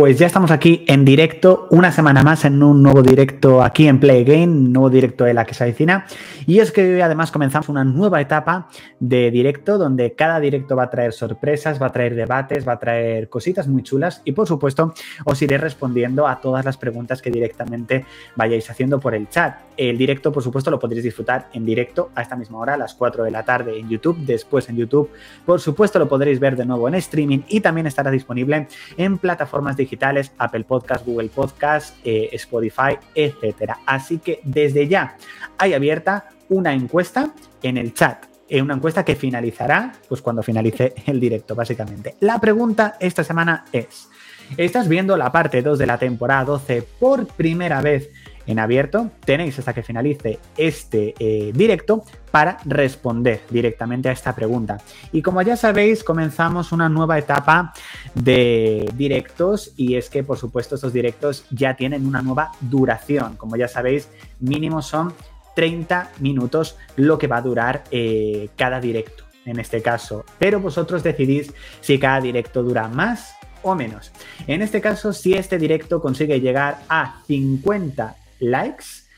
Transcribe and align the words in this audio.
Pues 0.00 0.18
ya 0.18 0.26
estamos 0.26 0.50
aquí 0.50 0.82
en 0.88 1.04
directo, 1.04 1.66
una 1.68 1.92
semana 1.92 2.22
más 2.22 2.46
en 2.46 2.62
un 2.62 2.82
nuevo 2.82 3.02
directo 3.02 3.62
aquí 3.62 3.86
en 3.86 4.00
Play 4.00 4.24
Game, 4.24 4.46
un 4.46 4.72
nuevo 4.72 4.88
directo 4.88 5.24
de 5.24 5.34
la 5.34 5.44
que 5.44 5.52
se 5.52 5.62
avecina. 5.62 6.06
Y 6.46 6.60
es 6.60 6.72
que 6.72 6.94
hoy 6.94 7.00
además 7.02 7.30
comenzamos 7.30 7.68
una 7.68 7.84
nueva 7.84 8.18
etapa 8.18 8.68
de 8.98 9.30
directo 9.30 9.76
donde 9.76 10.14
cada 10.14 10.40
directo 10.40 10.74
va 10.74 10.84
a 10.84 10.90
traer 10.90 11.12
sorpresas, 11.12 11.80
va 11.80 11.88
a 11.88 11.92
traer 11.92 12.14
debates, 12.14 12.66
va 12.66 12.72
a 12.72 12.78
traer 12.78 13.28
cositas 13.28 13.68
muy 13.68 13.82
chulas 13.82 14.22
y 14.24 14.32
por 14.32 14.48
supuesto 14.48 14.94
os 15.26 15.42
iré 15.42 15.58
respondiendo 15.58 16.26
a 16.26 16.40
todas 16.40 16.64
las 16.64 16.78
preguntas 16.78 17.20
que 17.20 17.30
directamente 17.30 18.06
vayáis 18.36 18.70
haciendo 18.70 19.00
por 19.00 19.14
el 19.14 19.28
chat. 19.28 19.58
El 19.76 19.98
directo 19.98 20.32
por 20.32 20.42
supuesto 20.42 20.70
lo 20.70 20.78
podréis 20.78 21.04
disfrutar 21.04 21.48
en 21.52 21.66
directo 21.66 22.10
a 22.14 22.22
esta 22.22 22.36
misma 22.36 22.58
hora, 22.58 22.74
a 22.74 22.78
las 22.78 22.94
4 22.94 23.22
de 23.22 23.30
la 23.30 23.44
tarde 23.44 23.78
en 23.78 23.90
YouTube, 23.90 24.16
después 24.20 24.66
en 24.70 24.76
YouTube. 24.76 25.10
Por 25.44 25.60
supuesto 25.60 25.98
lo 25.98 26.08
podréis 26.08 26.40
ver 26.40 26.56
de 26.56 26.64
nuevo 26.64 26.88
en 26.88 26.94
streaming 26.94 27.40
y 27.48 27.60
también 27.60 27.86
estará 27.86 28.10
disponible 28.10 28.66
en 28.96 29.18
plataformas 29.18 29.76
digitales, 29.76 29.89
Apple 30.38 30.64
Podcast, 30.64 31.06
Google 31.06 31.28
Podcast, 31.28 31.96
eh, 32.04 32.28
Spotify, 32.32 32.98
etcétera. 33.14 33.78
Así 33.86 34.18
que 34.18 34.40
desde 34.44 34.88
ya 34.88 35.16
hay 35.58 35.74
abierta 35.74 36.28
una 36.48 36.72
encuesta 36.72 37.32
en 37.62 37.76
el 37.76 37.94
chat 37.94 38.30
eh, 38.52 38.60
una 38.60 38.74
encuesta 38.74 39.04
que 39.04 39.14
finalizará 39.14 39.92
pues 40.08 40.20
cuando 40.20 40.42
finalice 40.42 40.92
el 41.06 41.20
directo, 41.20 41.54
básicamente. 41.54 42.16
La 42.18 42.40
pregunta 42.40 42.96
esta 42.98 43.22
semana 43.22 43.64
es, 43.72 44.08
¿estás 44.56 44.88
viendo 44.88 45.16
la 45.16 45.30
parte 45.30 45.62
2 45.62 45.78
de 45.78 45.86
la 45.86 45.98
temporada 45.98 46.44
12 46.46 46.82
por 46.98 47.28
primera 47.28 47.80
vez 47.80 48.10
en 48.46 48.58
abierto. 48.58 49.10
Tenéis 49.24 49.58
hasta 49.58 49.72
que 49.72 49.82
finalice 49.82 50.38
este 50.56 51.14
eh, 51.18 51.52
directo 51.54 52.04
para 52.30 52.58
responder 52.64 53.42
directamente 53.50 54.08
a 54.08 54.12
esta 54.12 54.34
pregunta. 54.34 54.78
Y 55.12 55.22
como 55.22 55.42
ya 55.42 55.56
sabéis, 55.56 56.04
comenzamos 56.04 56.72
una 56.72 56.88
nueva 56.88 57.18
etapa 57.18 57.72
de 58.14 58.88
directos 58.94 59.72
y 59.76 59.96
es 59.96 60.10
que, 60.10 60.22
por 60.22 60.38
supuesto, 60.38 60.74
estos 60.74 60.92
directos 60.92 61.44
ya 61.50 61.74
tienen 61.74 62.06
una 62.06 62.22
nueva 62.22 62.52
duración. 62.60 63.36
Como 63.36 63.56
ya 63.56 63.68
sabéis, 63.68 64.08
mínimo 64.38 64.82
son 64.82 65.12
30 65.54 66.10
minutos 66.20 66.76
lo 66.96 67.18
que 67.18 67.26
va 67.26 67.38
a 67.38 67.42
durar 67.42 67.84
eh, 67.90 68.48
cada 68.56 68.80
directo 68.80 69.24
en 69.44 69.58
este 69.58 69.82
caso. 69.82 70.24
Pero 70.38 70.60
vosotros 70.60 71.02
decidís 71.02 71.52
si 71.80 71.98
cada 71.98 72.20
directo 72.20 72.62
dura 72.62 72.88
más 72.88 73.34
o 73.62 73.74
menos. 73.74 74.12
En 74.46 74.62
este 74.62 74.80
caso, 74.80 75.12
si 75.12 75.34
este 75.34 75.58
directo 75.58 76.00
consigue 76.00 76.40
llegar 76.40 76.78
a 76.88 77.22
50 77.26 78.16
likes. 78.40 79.08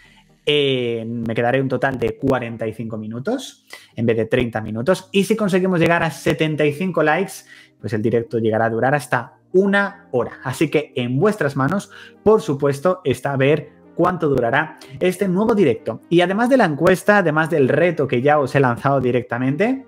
Eh, 0.44 1.04
me 1.06 1.34
quedaré 1.34 1.60
un 1.60 1.68
total 1.68 1.98
de 1.98 2.16
45 2.16 2.96
minutos 2.96 3.64
en 3.94 4.06
vez 4.06 4.16
de 4.16 4.26
30 4.26 4.60
minutos. 4.60 5.08
Y 5.12 5.24
si 5.24 5.36
conseguimos 5.36 5.80
llegar 5.80 6.02
a 6.02 6.10
75 6.10 7.02
likes, 7.02 7.32
pues 7.80 7.92
el 7.92 8.02
directo 8.02 8.38
llegará 8.38 8.66
a 8.66 8.70
durar 8.70 8.94
hasta 8.94 9.34
una 9.52 10.08
hora. 10.10 10.40
Así 10.42 10.70
que 10.70 10.92
en 10.96 11.18
vuestras 11.18 11.56
manos, 11.56 11.90
por 12.22 12.40
supuesto, 12.40 13.00
está 13.04 13.32
a 13.32 13.36
ver 13.36 13.70
cuánto 13.94 14.28
durará 14.28 14.78
este 15.00 15.28
nuevo 15.28 15.54
directo. 15.54 16.00
Y 16.08 16.20
además 16.20 16.48
de 16.48 16.56
la 16.56 16.64
encuesta, 16.64 17.18
además 17.18 17.50
del 17.50 17.68
reto 17.68 18.08
que 18.08 18.22
ya 18.22 18.38
os 18.38 18.54
he 18.54 18.60
lanzado 18.60 19.00
directamente, 19.00 19.84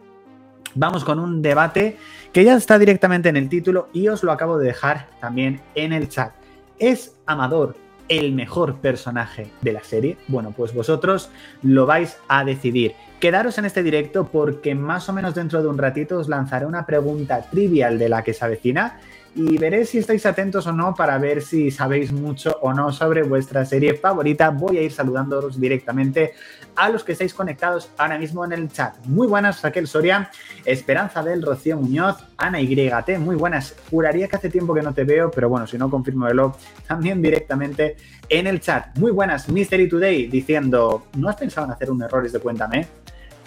vamos 0.74 1.04
con 1.04 1.18
un 1.18 1.42
debate 1.42 1.96
que 2.32 2.44
ya 2.44 2.56
está 2.56 2.78
directamente 2.78 3.28
en 3.28 3.36
el 3.36 3.48
título 3.48 3.88
y 3.92 4.08
os 4.08 4.22
lo 4.22 4.32
acabo 4.32 4.58
de 4.58 4.66
dejar 4.66 5.08
también 5.20 5.60
en 5.74 5.92
el 5.92 6.08
chat. 6.08 6.32
¿Es 6.78 7.16
Amador 7.26 7.83
el 8.08 8.32
mejor 8.32 8.76
personaje 8.76 9.50
de 9.60 9.72
la 9.72 9.82
serie? 9.82 10.16
Bueno, 10.28 10.52
pues 10.56 10.74
vosotros 10.74 11.30
lo 11.62 11.86
vais 11.86 12.16
a 12.28 12.44
decidir. 12.44 12.94
Quedaros 13.20 13.58
en 13.58 13.64
este 13.64 13.82
directo 13.82 14.28
porque 14.30 14.74
más 14.74 15.08
o 15.08 15.12
menos 15.12 15.34
dentro 15.34 15.62
de 15.62 15.68
un 15.68 15.78
ratito 15.78 16.18
os 16.18 16.28
lanzaré 16.28 16.66
una 16.66 16.84
pregunta 16.84 17.42
trivial 17.50 17.98
de 17.98 18.08
la 18.08 18.22
que 18.22 18.34
se 18.34 18.44
avecina 18.44 18.98
y 19.34 19.58
veré 19.58 19.84
si 19.84 19.98
estáis 19.98 20.24
atentos 20.26 20.66
o 20.66 20.72
no 20.72 20.94
para 20.94 21.18
ver 21.18 21.42
si 21.42 21.70
sabéis 21.70 22.12
mucho 22.12 22.56
o 22.60 22.72
no 22.72 22.92
sobre 22.92 23.22
vuestra 23.22 23.64
serie 23.64 23.94
favorita. 23.94 24.50
Voy 24.50 24.78
a 24.78 24.82
ir 24.82 24.92
saludándoos 24.92 25.60
directamente 25.60 26.34
a 26.76 26.88
los 26.88 27.02
que 27.02 27.12
estáis 27.12 27.34
conectados 27.34 27.90
ahora 27.98 28.18
mismo 28.18 28.44
en 28.44 28.52
el 28.52 28.70
chat. 28.70 28.94
Muy 29.06 29.26
buenas, 29.26 29.60
Raquel 29.62 29.88
Soria, 29.88 30.30
Esperanza 30.64 31.22
del 31.22 31.42
Rocío 31.42 31.76
Muñoz, 31.76 32.24
Ana 32.36 32.60
YT, 32.60 33.18
muy 33.18 33.34
buenas. 33.34 33.74
Juraría 33.90 34.28
que 34.28 34.36
hace 34.36 34.50
tiempo 34.50 34.72
que 34.72 34.82
no 34.82 34.94
te 34.94 35.04
veo, 35.04 35.30
pero 35.30 35.48
bueno, 35.48 35.66
si 35.66 35.78
no, 35.78 35.90
confírmelo 35.90 36.56
también 36.86 37.20
directamente 37.20 37.96
en 38.28 38.46
el 38.46 38.60
chat. 38.60 38.96
Muy 38.98 39.10
buenas, 39.10 39.48
Mystery 39.48 39.88
Today, 39.88 40.28
diciendo, 40.28 41.06
¿no 41.16 41.28
has 41.28 41.36
pensado 41.36 41.66
en 41.66 41.72
hacer 41.72 41.90
un 41.90 42.02
errores 42.02 42.32
de 42.32 42.38
Cuéntame? 42.38 42.86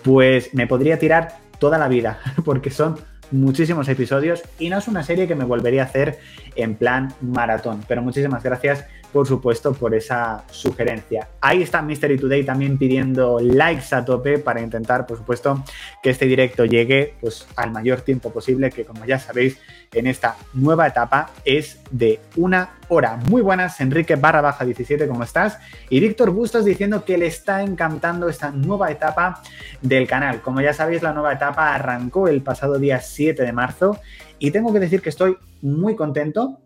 Pues 0.03 0.53
me 0.53 0.67
podría 0.67 0.99
tirar 0.99 1.37
toda 1.59 1.77
la 1.77 1.87
vida, 1.87 2.19
porque 2.45 2.69
son 2.69 2.97
muchísimos 3.31 3.87
episodios 3.89 4.43
y 4.59 4.69
no 4.69 4.77
es 4.77 4.87
una 4.87 5.03
serie 5.03 5.27
que 5.27 5.35
me 5.35 5.45
volvería 5.45 5.83
a 5.83 5.85
hacer 5.85 6.19
en 6.55 6.75
plan 6.75 7.13
maratón. 7.21 7.83
Pero 7.87 8.01
muchísimas 8.01 8.43
gracias, 8.43 8.85
por 9.11 9.27
supuesto, 9.27 9.73
por 9.73 9.95
esa 9.95 10.43
sugerencia. 10.51 11.29
Ahí 11.41 11.61
está 11.61 11.81
Mystery 11.81 12.17
Today 12.17 12.43
también 12.43 12.77
pidiendo 12.77 13.39
likes 13.39 13.93
a 13.95 14.03
tope 14.03 14.39
para 14.39 14.61
intentar, 14.61 15.05
por 15.05 15.17
supuesto, 15.17 15.63
que 16.03 16.09
este 16.09 16.25
directo 16.25 16.65
llegue 16.65 17.15
pues, 17.21 17.47
al 17.55 17.71
mayor 17.71 18.01
tiempo 18.01 18.31
posible, 18.31 18.69
que 18.69 18.85
como 18.85 19.05
ya 19.05 19.19
sabéis, 19.19 19.57
en 19.93 20.07
esta 20.07 20.35
nueva 20.53 20.87
etapa 20.87 21.31
es 21.45 21.79
de 21.91 22.19
una 22.35 22.77
hora. 22.89 23.17
Muy 23.29 23.41
buenas, 23.41 23.79
Enrique 23.79 24.15
barra 24.15 24.41
baja 24.41 24.65
17, 24.65 25.07
¿cómo 25.07 25.23
estás? 25.23 25.57
Y 25.89 25.99
Víctor 25.99 26.31
Bustos 26.31 26.65
diciendo 26.65 27.05
que 27.05 27.17
le 27.17 27.27
está 27.27 27.63
encantando 27.63 28.27
esta 28.27 28.51
nueva 28.51 28.91
etapa 28.91 29.41
del 29.81 30.07
canal. 30.07 30.41
Como 30.41 30.61
ya 30.61 30.73
sabéis, 30.73 31.01
la 31.01 31.13
nueva 31.13 31.33
etapa 31.33 31.73
arrancó 31.73 32.27
el 32.27 32.41
pasado 32.41 32.77
día 32.77 32.99
7 32.99 33.43
de 33.43 33.53
marzo 33.53 33.99
y 34.39 34.51
tengo 34.51 34.73
que 34.73 34.79
decir 34.79 35.01
que 35.01 35.09
estoy 35.09 35.37
muy 35.61 35.95
contento 35.95 36.59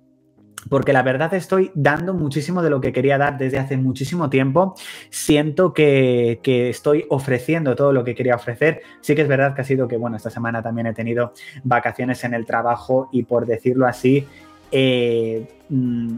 porque 0.70 0.94
la 0.94 1.04
verdad 1.04 1.34
estoy 1.34 1.72
dando 1.74 2.14
muchísimo 2.14 2.62
de 2.62 2.70
lo 2.70 2.82
que 2.82 2.94
quería 2.94 3.18
dar 3.18 3.38
desde 3.38 3.60
hace 3.60 3.78
muchísimo 3.78 4.30
tiempo. 4.30 4.76
Siento 5.10 5.74
que, 5.74 6.40
que, 6.44 6.70
estoy 6.70 7.06
ofreciendo 7.10 7.76
todo 7.76 7.94
lo 7.94 8.04
que 8.04 8.16
quería 8.16 8.36
ofrecer. 8.36 8.82
Sí 9.02 9.16
que 9.16 9.22
es 9.22 9.28
verdad 9.28 9.56
que 9.56 9.62
ha 9.62 9.66
sido 9.66 9.88
que, 9.88 9.98
bueno, 9.98 10.18
esta 10.18 10.30
semana 10.30 10.62
también 10.62 10.88
he 10.88 10.94
tenido 10.94 11.34
vacaciones 11.64 12.24
en 12.24 12.34
el 12.34 12.46
trabajo 12.46 13.10
y 13.12 13.24
por 13.24 13.46
decirlo 13.46 13.88
así, 13.88 14.28
eh, 14.72 15.48
mm, 15.70 16.18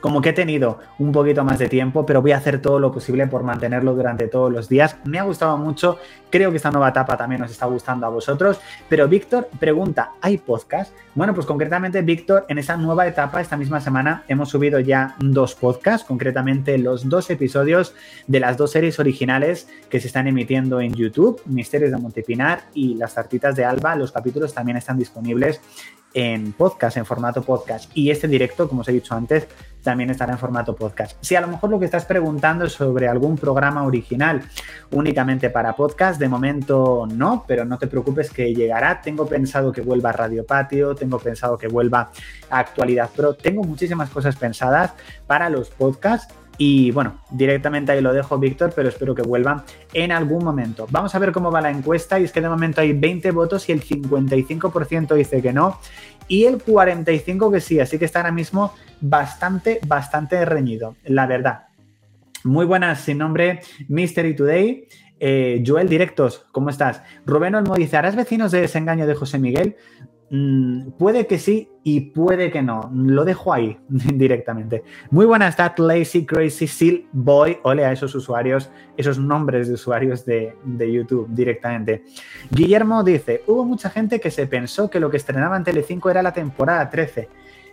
como 0.00 0.20
que 0.22 0.30
he 0.30 0.32
tenido 0.32 0.78
un 0.98 1.12
poquito 1.12 1.44
más 1.44 1.58
de 1.58 1.68
tiempo, 1.68 2.06
pero 2.06 2.22
voy 2.22 2.32
a 2.32 2.36
hacer 2.36 2.60
todo 2.60 2.78
lo 2.78 2.92
posible 2.92 3.26
por 3.26 3.42
mantenerlo 3.42 3.94
durante 3.94 4.28
todos 4.28 4.52
los 4.52 4.68
días. 4.68 4.96
Me 5.04 5.18
ha 5.18 5.24
gustado 5.24 5.56
mucho, 5.56 5.98
creo 6.30 6.50
que 6.50 6.56
esta 6.56 6.70
nueva 6.70 6.90
etapa 6.90 7.16
también 7.16 7.42
os 7.42 7.50
está 7.50 7.66
gustando 7.66 8.06
a 8.06 8.10
vosotros, 8.10 8.60
pero 8.88 9.08
Víctor 9.08 9.48
pregunta, 9.58 10.12
¿hay 10.20 10.38
podcast? 10.38 10.92
Bueno, 11.14 11.34
pues 11.34 11.46
concretamente 11.46 12.02
Víctor, 12.02 12.44
en 12.48 12.58
esa 12.58 12.76
nueva 12.76 13.06
etapa, 13.06 13.40
esta 13.40 13.56
misma 13.56 13.80
semana, 13.80 14.24
hemos 14.28 14.50
subido 14.50 14.78
ya 14.80 15.16
dos 15.18 15.54
podcasts, 15.54 16.06
concretamente 16.06 16.78
los 16.78 17.08
dos 17.08 17.30
episodios 17.30 17.94
de 18.26 18.40
las 18.40 18.56
dos 18.56 18.70
series 18.70 18.98
originales 18.98 19.68
que 19.90 20.00
se 20.00 20.06
están 20.06 20.28
emitiendo 20.28 20.80
en 20.80 20.94
YouTube, 20.94 21.42
Misterios 21.46 21.90
de 21.90 21.96
Montepinar 21.96 22.62
y 22.74 22.94
Las 22.94 23.14
Tartitas 23.14 23.56
de 23.56 23.64
Alba. 23.64 23.96
Los 23.96 24.12
capítulos 24.12 24.54
también 24.54 24.76
están 24.76 24.98
disponibles 24.98 25.60
en 26.14 26.52
podcast, 26.52 26.96
en 26.96 27.06
formato 27.06 27.42
podcast. 27.42 27.90
Y 27.94 28.10
este 28.10 28.28
directo, 28.28 28.68
como 28.68 28.80
os 28.80 28.88
he 28.88 28.92
dicho 28.92 29.14
antes, 29.14 29.46
también 29.82 30.10
estará 30.10 30.32
en 30.32 30.38
formato 30.38 30.74
podcast. 30.74 31.16
Si 31.20 31.36
a 31.36 31.40
lo 31.40 31.48
mejor 31.48 31.70
lo 31.70 31.78
que 31.78 31.84
estás 31.84 32.04
preguntando 32.04 32.64
es 32.64 32.72
sobre 32.72 33.08
algún 33.08 33.36
programa 33.36 33.84
original 33.84 34.42
únicamente 34.90 35.50
para 35.50 35.74
podcast, 35.74 36.18
de 36.20 36.28
momento 36.28 37.06
no, 37.10 37.44
pero 37.46 37.64
no 37.64 37.78
te 37.78 37.86
preocupes 37.86 38.30
que 38.30 38.54
llegará. 38.54 39.00
Tengo 39.00 39.26
pensado 39.26 39.72
que 39.72 39.80
vuelva 39.80 40.12
Radio 40.12 40.44
Patio, 40.44 40.94
tengo 40.94 41.18
pensado 41.18 41.56
que 41.56 41.68
vuelva 41.68 42.10
Actualidad 42.50 43.10
Pro, 43.14 43.34
tengo 43.34 43.62
muchísimas 43.62 44.10
cosas 44.10 44.36
pensadas 44.36 44.92
para 45.26 45.48
los 45.48 45.70
podcasts 45.70 46.34
y 46.58 46.90
bueno, 46.90 47.20
directamente 47.30 47.92
ahí 47.92 48.00
lo 48.00 48.12
dejo, 48.12 48.36
Víctor, 48.36 48.72
pero 48.74 48.88
espero 48.88 49.14
que 49.14 49.22
vuelvan 49.22 49.62
en 49.94 50.10
algún 50.10 50.44
momento. 50.44 50.86
Vamos 50.90 51.14
a 51.14 51.18
ver 51.20 51.30
cómo 51.30 51.52
va 51.52 51.60
la 51.60 51.70
encuesta 51.70 52.18
y 52.18 52.24
es 52.24 52.32
que 52.32 52.40
de 52.40 52.48
momento 52.48 52.80
hay 52.80 52.92
20 52.92 53.30
votos 53.30 53.68
y 53.68 53.72
el 53.72 53.82
55% 53.82 55.14
dice 55.14 55.40
que 55.40 55.52
no 55.52 55.78
y 56.26 56.44
el 56.44 56.58
45% 56.58 57.52
que 57.52 57.60
sí, 57.60 57.80
así 57.80 57.98
que 57.98 58.04
está 58.04 58.18
ahora 58.18 58.32
mismo 58.32 58.74
bastante, 59.00 59.80
bastante 59.86 60.44
reñido, 60.44 60.96
la 61.04 61.26
verdad. 61.26 61.68
Muy 62.44 62.66
buenas, 62.66 63.00
sin 63.00 63.18
nombre, 63.18 63.60
Mystery 63.88 64.34
Today. 64.34 64.88
Eh, 65.20 65.64
Joel 65.66 65.88
Directos, 65.88 66.46
¿cómo 66.52 66.70
estás? 66.70 67.02
Rubén 67.26 67.54
Olmo 67.54 67.74
dice, 67.74 67.96
¿harás 67.96 68.14
vecinos 68.14 68.52
de 68.52 68.60
desengaño 68.60 69.06
de 69.06 69.14
José 69.14 69.38
Miguel? 69.38 69.76
Mm, 70.30 70.90
puede 70.98 71.26
que 71.26 71.38
sí 71.38 71.70
y 71.82 72.00
puede 72.00 72.50
que 72.50 72.62
no. 72.62 72.90
Lo 72.94 73.24
dejo 73.24 73.52
ahí 73.52 73.78
directamente. 73.88 74.84
Muy 75.10 75.24
buenas, 75.24 75.56
That 75.56 75.78
Lazy 75.78 76.26
Crazy 76.26 76.66
Seal 76.66 77.06
Boy. 77.12 77.58
Ole 77.62 77.84
a 77.84 77.92
esos 77.92 78.14
usuarios, 78.14 78.70
esos 78.96 79.18
nombres 79.18 79.68
de 79.68 79.74
usuarios 79.74 80.24
de, 80.24 80.54
de, 80.64 80.92
YouTube 80.92 81.28
directamente. 81.30 82.04
Guillermo 82.50 83.02
dice: 83.02 83.42
Hubo 83.46 83.64
mucha 83.64 83.88
gente 83.88 84.20
que 84.20 84.30
se 84.30 84.46
pensó 84.46 84.90
que 84.90 85.00
lo 85.00 85.10
que 85.10 85.16
estrenaba 85.16 85.56
en 85.56 85.64
Telecinco 85.64 86.10
era 86.10 86.22
la 86.22 86.32
temporada 86.32 86.90
13. 86.90 87.28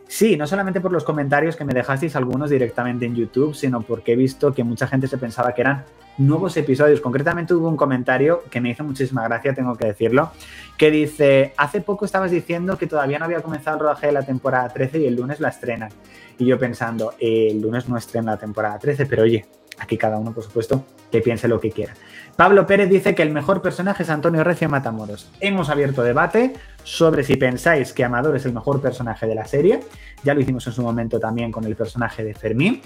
Sí, 0.08 0.38
no 0.38 0.46
solamente 0.48 0.82
por 0.82 0.92
los 0.92 1.04
comentarios 1.04 1.56
que 1.56 1.66
me 1.66 1.74
dejasteis 1.74 2.16
algunos 2.16 2.50
directamente 2.50 3.06
en 3.06 3.16
YouTube, 3.16 3.56
sino 3.56 3.82
porque 3.82 4.14
he 4.14 4.16
visto 4.16 4.54
que 4.54 4.64
mucha 4.64 4.88
gente 4.88 5.08
se 5.08 5.18
pensaba 5.18 5.54
que 5.54 5.62
eran 5.62 5.84
nuevos 6.18 6.56
episodios. 6.58 7.02
Concretamente 7.02 7.54
hubo 7.54 7.68
un 7.68 7.76
comentario 7.76 8.44
que 8.50 8.62
me 8.62 8.70
hizo 8.70 8.84
muchísima 8.84 9.24
gracia, 9.24 9.54
tengo 9.54 9.76
que 9.76 9.88
decirlo, 9.88 10.32
que 10.78 10.92
dice, 10.92 11.54
hace 11.58 11.82
poco 11.82 12.06
estabas 12.06 12.32
diciendo 12.32 12.78
que 12.78 12.88
todavía 12.88 13.20
no 13.20 13.26
había 13.26 13.42
comenzado 13.42 13.78
el 13.78 13.84
rodaje 13.84 14.08
de 14.08 14.14
la 14.14 14.24
temporada 14.24 14.70
13 14.70 15.00
y 15.00 15.08
el 15.08 15.16
lunes 15.16 15.40
la 15.40 15.50
estrenan. 15.50 15.90
Y 16.38 16.46
yo 16.46 16.60
pensando, 16.60 17.14
el 17.20 17.60
lunes 17.60 17.90
no 17.90 17.98
estrena 17.98 18.34
la 18.34 18.38
temporada 18.38 18.78
13, 18.80 19.06
pero 19.08 19.24
oye, 19.24 19.46
aquí 19.80 19.98
cada 19.98 20.18
uno, 20.18 20.32
por 20.34 20.44
supuesto, 20.44 20.86
que 21.12 21.22
piense 21.22 21.48
lo 21.48 21.60
que 21.60 21.72
quiera. 21.72 21.94
Pablo 22.36 22.68
Pérez 22.68 22.90
dice 22.90 23.16
que 23.16 23.24
el 23.24 23.32
mejor 23.32 23.62
personaje 23.62 24.04
es 24.04 24.10
Antonio 24.10 24.44
Recio 24.44 24.70
Matamoros. 24.70 25.32
Hemos 25.40 25.70
abierto 25.70 26.04
debate 26.04 26.54
sobre 26.86 27.24
si 27.24 27.36
pensáis 27.36 27.92
que 27.94 28.04
Amador 28.04 28.36
es 28.36 28.46
el 28.46 28.54
mejor 28.54 28.80
personaje 28.80 29.26
de 29.26 29.34
la 29.34 29.46
serie. 29.46 29.80
Ya 30.24 30.36
lo 30.36 30.40
hicimos 30.40 30.66
en 30.68 30.74
su 30.74 30.84
momento 30.84 31.20
también 31.20 31.52
con 31.52 31.66
el 31.66 31.76
personaje 31.76 32.24
de 32.24 32.36
Fermín. 32.36 32.82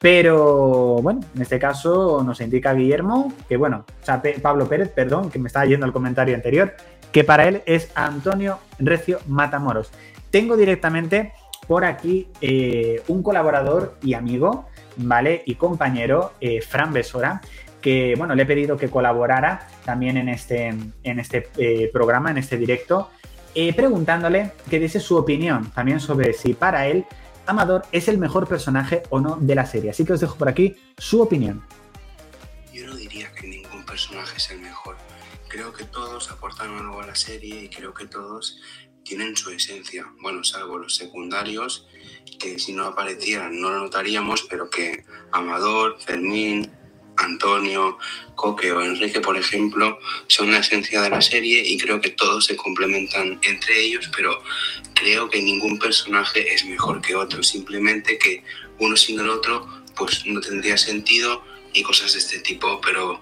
Pero 0.00 0.98
bueno, 1.00 1.20
en 1.34 1.40
este 1.40 1.58
caso 1.58 2.22
nos 2.24 2.40
indica 2.40 2.74
Guillermo 2.74 3.32
que, 3.48 3.56
bueno, 3.56 3.86
o 4.02 4.04
sea, 4.04 4.20
Pablo 4.42 4.68
Pérez, 4.68 4.90
perdón, 4.90 5.30
que 5.30 5.38
me 5.38 5.46
estaba 5.46 5.64
yendo 5.66 5.86
al 5.86 5.92
comentario 5.92 6.34
anterior, 6.34 6.74
que 7.12 7.22
para 7.22 7.46
él 7.46 7.62
es 7.64 7.90
Antonio 7.94 8.58
Recio 8.80 9.20
Matamoros. 9.28 9.92
Tengo 10.30 10.56
directamente 10.56 11.32
por 11.68 11.84
aquí 11.84 12.28
eh, 12.40 13.02
un 13.06 13.22
colaborador 13.22 13.96
y 14.02 14.14
amigo, 14.14 14.66
¿vale? 14.96 15.42
Y 15.46 15.54
compañero, 15.54 16.32
eh, 16.40 16.60
Fran 16.60 16.92
Besora, 16.92 17.40
que, 17.80 18.14
bueno, 18.18 18.34
le 18.34 18.42
he 18.42 18.46
pedido 18.46 18.76
que 18.76 18.90
colaborara 18.90 19.68
también 19.84 20.16
en 20.16 20.28
este, 20.28 20.74
en 21.02 21.18
este 21.20 21.48
eh, 21.56 21.88
programa, 21.92 22.30
en 22.30 22.38
este 22.38 22.56
directo, 22.56 23.10
preguntándole 23.76 24.52
que 24.68 24.80
diese 24.80 25.00
su 25.00 25.16
opinión 25.16 25.70
también 25.70 26.00
sobre 26.00 26.32
si 26.32 26.54
para 26.54 26.86
él 26.86 27.06
Amador 27.46 27.84
es 27.92 28.08
el 28.08 28.18
mejor 28.18 28.48
personaje 28.48 29.02
o 29.10 29.20
no 29.20 29.36
de 29.36 29.54
la 29.54 29.66
serie. 29.66 29.90
Así 29.90 30.04
que 30.04 30.14
os 30.14 30.20
dejo 30.20 30.36
por 30.36 30.48
aquí 30.48 30.76
su 30.98 31.20
opinión. 31.20 31.64
Yo 32.72 32.86
no 32.86 32.96
diría 32.96 33.32
que 33.32 33.46
ningún 33.46 33.84
personaje 33.84 34.36
es 34.38 34.50
el 34.50 34.60
mejor. 34.60 34.96
Creo 35.48 35.72
que 35.72 35.84
todos 35.84 36.30
aportan 36.30 36.76
algo 36.76 37.00
a 37.00 37.06
la 37.06 37.14
serie 37.14 37.64
y 37.64 37.68
creo 37.68 37.94
que 37.94 38.06
todos 38.06 38.60
tienen 39.04 39.36
su 39.36 39.50
esencia. 39.50 40.06
Bueno, 40.20 40.42
salvo 40.42 40.78
los 40.78 40.96
secundarios, 40.96 41.86
que 42.40 42.58
si 42.58 42.72
no 42.72 42.86
aparecieran 42.86 43.60
no 43.60 43.70
lo 43.70 43.80
notaríamos, 43.80 44.46
pero 44.48 44.70
que 44.70 45.04
Amador, 45.30 46.00
Fermín, 46.00 46.72
Antonio, 47.16 47.98
Coque 48.34 48.72
o 48.72 48.82
Enrique, 48.82 49.20
por 49.20 49.36
ejemplo, 49.36 49.98
son 50.26 50.50
la 50.50 50.58
esencia 50.58 51.00
de 51.02 51.10
la 51.10 51.20
serie 51.20 51.62
y 51.64 51.78
creo 51.78 52.00
que 52.00 52.10
todos 52.10 52.46
se 52.46 52.56
complementan 52.56 53.38
entre 53.42 53.80
ellos, 53.80 54.10
pero 54.14 54.42
creo 54.94 55.30
que 55.30 55.40
ningún 55.40 55.78
personaje 55.78 56.52
es 56.52 56.64
mejor 56.64 57.00
que 57.00 57.14
otro, 57.14 57.42
simplemente 57.42 58.18
que 58.18 58.42
uno 58.78 58.96
sin 58.96 59.20
el 59.20 59.30
otro 59.30 59.66
pues 59.96 60.26
no 60.26 60.40
tendría 60.40 60.76
sentido 60.76 61.44
y 61.72 61.82
cosas 61.82 62.12
de 62.12 62.18
este 62.18 62.40
tipo, 62.40 62.80
pero, 62.80 63.20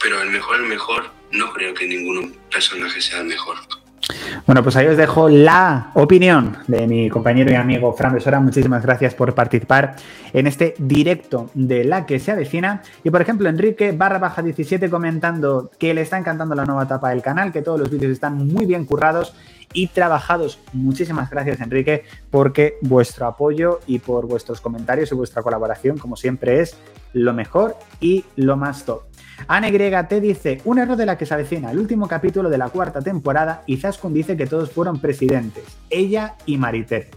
pero 0.00 0.20
el 0.20 0.30
mejor, 0.30 0.56
el 0.56 0.66
mejor, 0.66 1.10
no 1.30 1.52
creo 1.52 1.74
que 1.74 1.86
ningún 1.86 2.32
personaje 2.50 3.00
sea 3.00 3.20
el 3.20 3.26
mejor. 3.26 3.56
Bueno, 4.46 4.62
pues 4.62 4.76
ahí 4.76 4.86
os 4.86 4.96
dejo 4.96 5.28
la 5.28 5.90
opinión 5.94 6.56
de 6.68 6.86
mi 6.86 7.10
compañero 7.10 7.50
y 7.50 7.54
amigo 7.54 7.92
Fran 7.92 8.14
Besora. 8.14 8.38
Muchísimas 8.38 8.82
gracias 8.82 9.14
por 9.14 9.34
participar 9.34 9.96
en 10.32 10.46
este 10.46 10.74
directo 10.78 11.50
de 11.54 11.84
la 11.84 12.06
que 12.06 12.20
se 12.20 12.30
avecina. 12.30 12.82
Y 13.02 13.10
por 13.10 13.20
ejemplo, 13.20 13.48
Enrique 13.48 13.90
barra 13.90 14.18
baja 14.18 14.42
17 14.42 14.88
comentando 14.88 15.70
que 15.78 15.94
le 15.94 16.02
está 16.02 16.18
encantando 16.18 16.54
la 16.54 16.64
nueva 16.64 16.84
etapa 16.84 17.10
del 17.10 17.22
canal, 17.22 17.52
que 17.52 17.62
todos 17.62 17.80
los 17.80 17.90
vídeos 17.90 18.12
están 18.12 18.46
muy 18.46 18.66
bien 18.66 18.84
currados 18.84 19.34
y 19.76 19.88
trabajados. 19.88 20.58
Muchísimas 20.72 21.30
gracias, 21.30 21.60
Enrique, 21.60 22.04
porque 22.30 22.78
vuestro 22.80 23.26
apoyo 23.26 23.80
y 23.86 23.98
por 23.98 24.26
vuestros 24.26 24.62
comentarios 24.62 25.12
y 25.12 25.14
vuestra 25.14 25.42
colaboración, 25.42 25.98
como 25.98 26.16
siempre, 26.16 26.60
es 26.60 26.78
lo 27.12 27.34
mejor 27.34 27.76
y 28.00 28.24
lo 28.36 28.56
más 28.56 28.86
top. 28.86 29.02
te 30.08 30.20
dice, 30.20 30.62
un 30.64 30.78
error 30.78 30.96
de 30.96 31.04
la 31.04 31.18
que 31.18 31.26
se 31.26 31.34
avecina, 31.34 31.70
el 31.70 31.78
último 31.78 32.08
capítulo 32.08 32.48
de 32.48 32.56
la 32.56 32.70
cuarta 32.70 33.02
temporada, 33.02 33.64
y 33.66 33.76
Zaskun 33.76 34.14
dice 34.14 34.34
que 34.34 34.46
todos 34.46 34.70
fueron 34.70 34.98
presidentes, 34.98 35.64
ella 35.90 36.36
y 36.46 36.56
Mariter. 36.56 37.08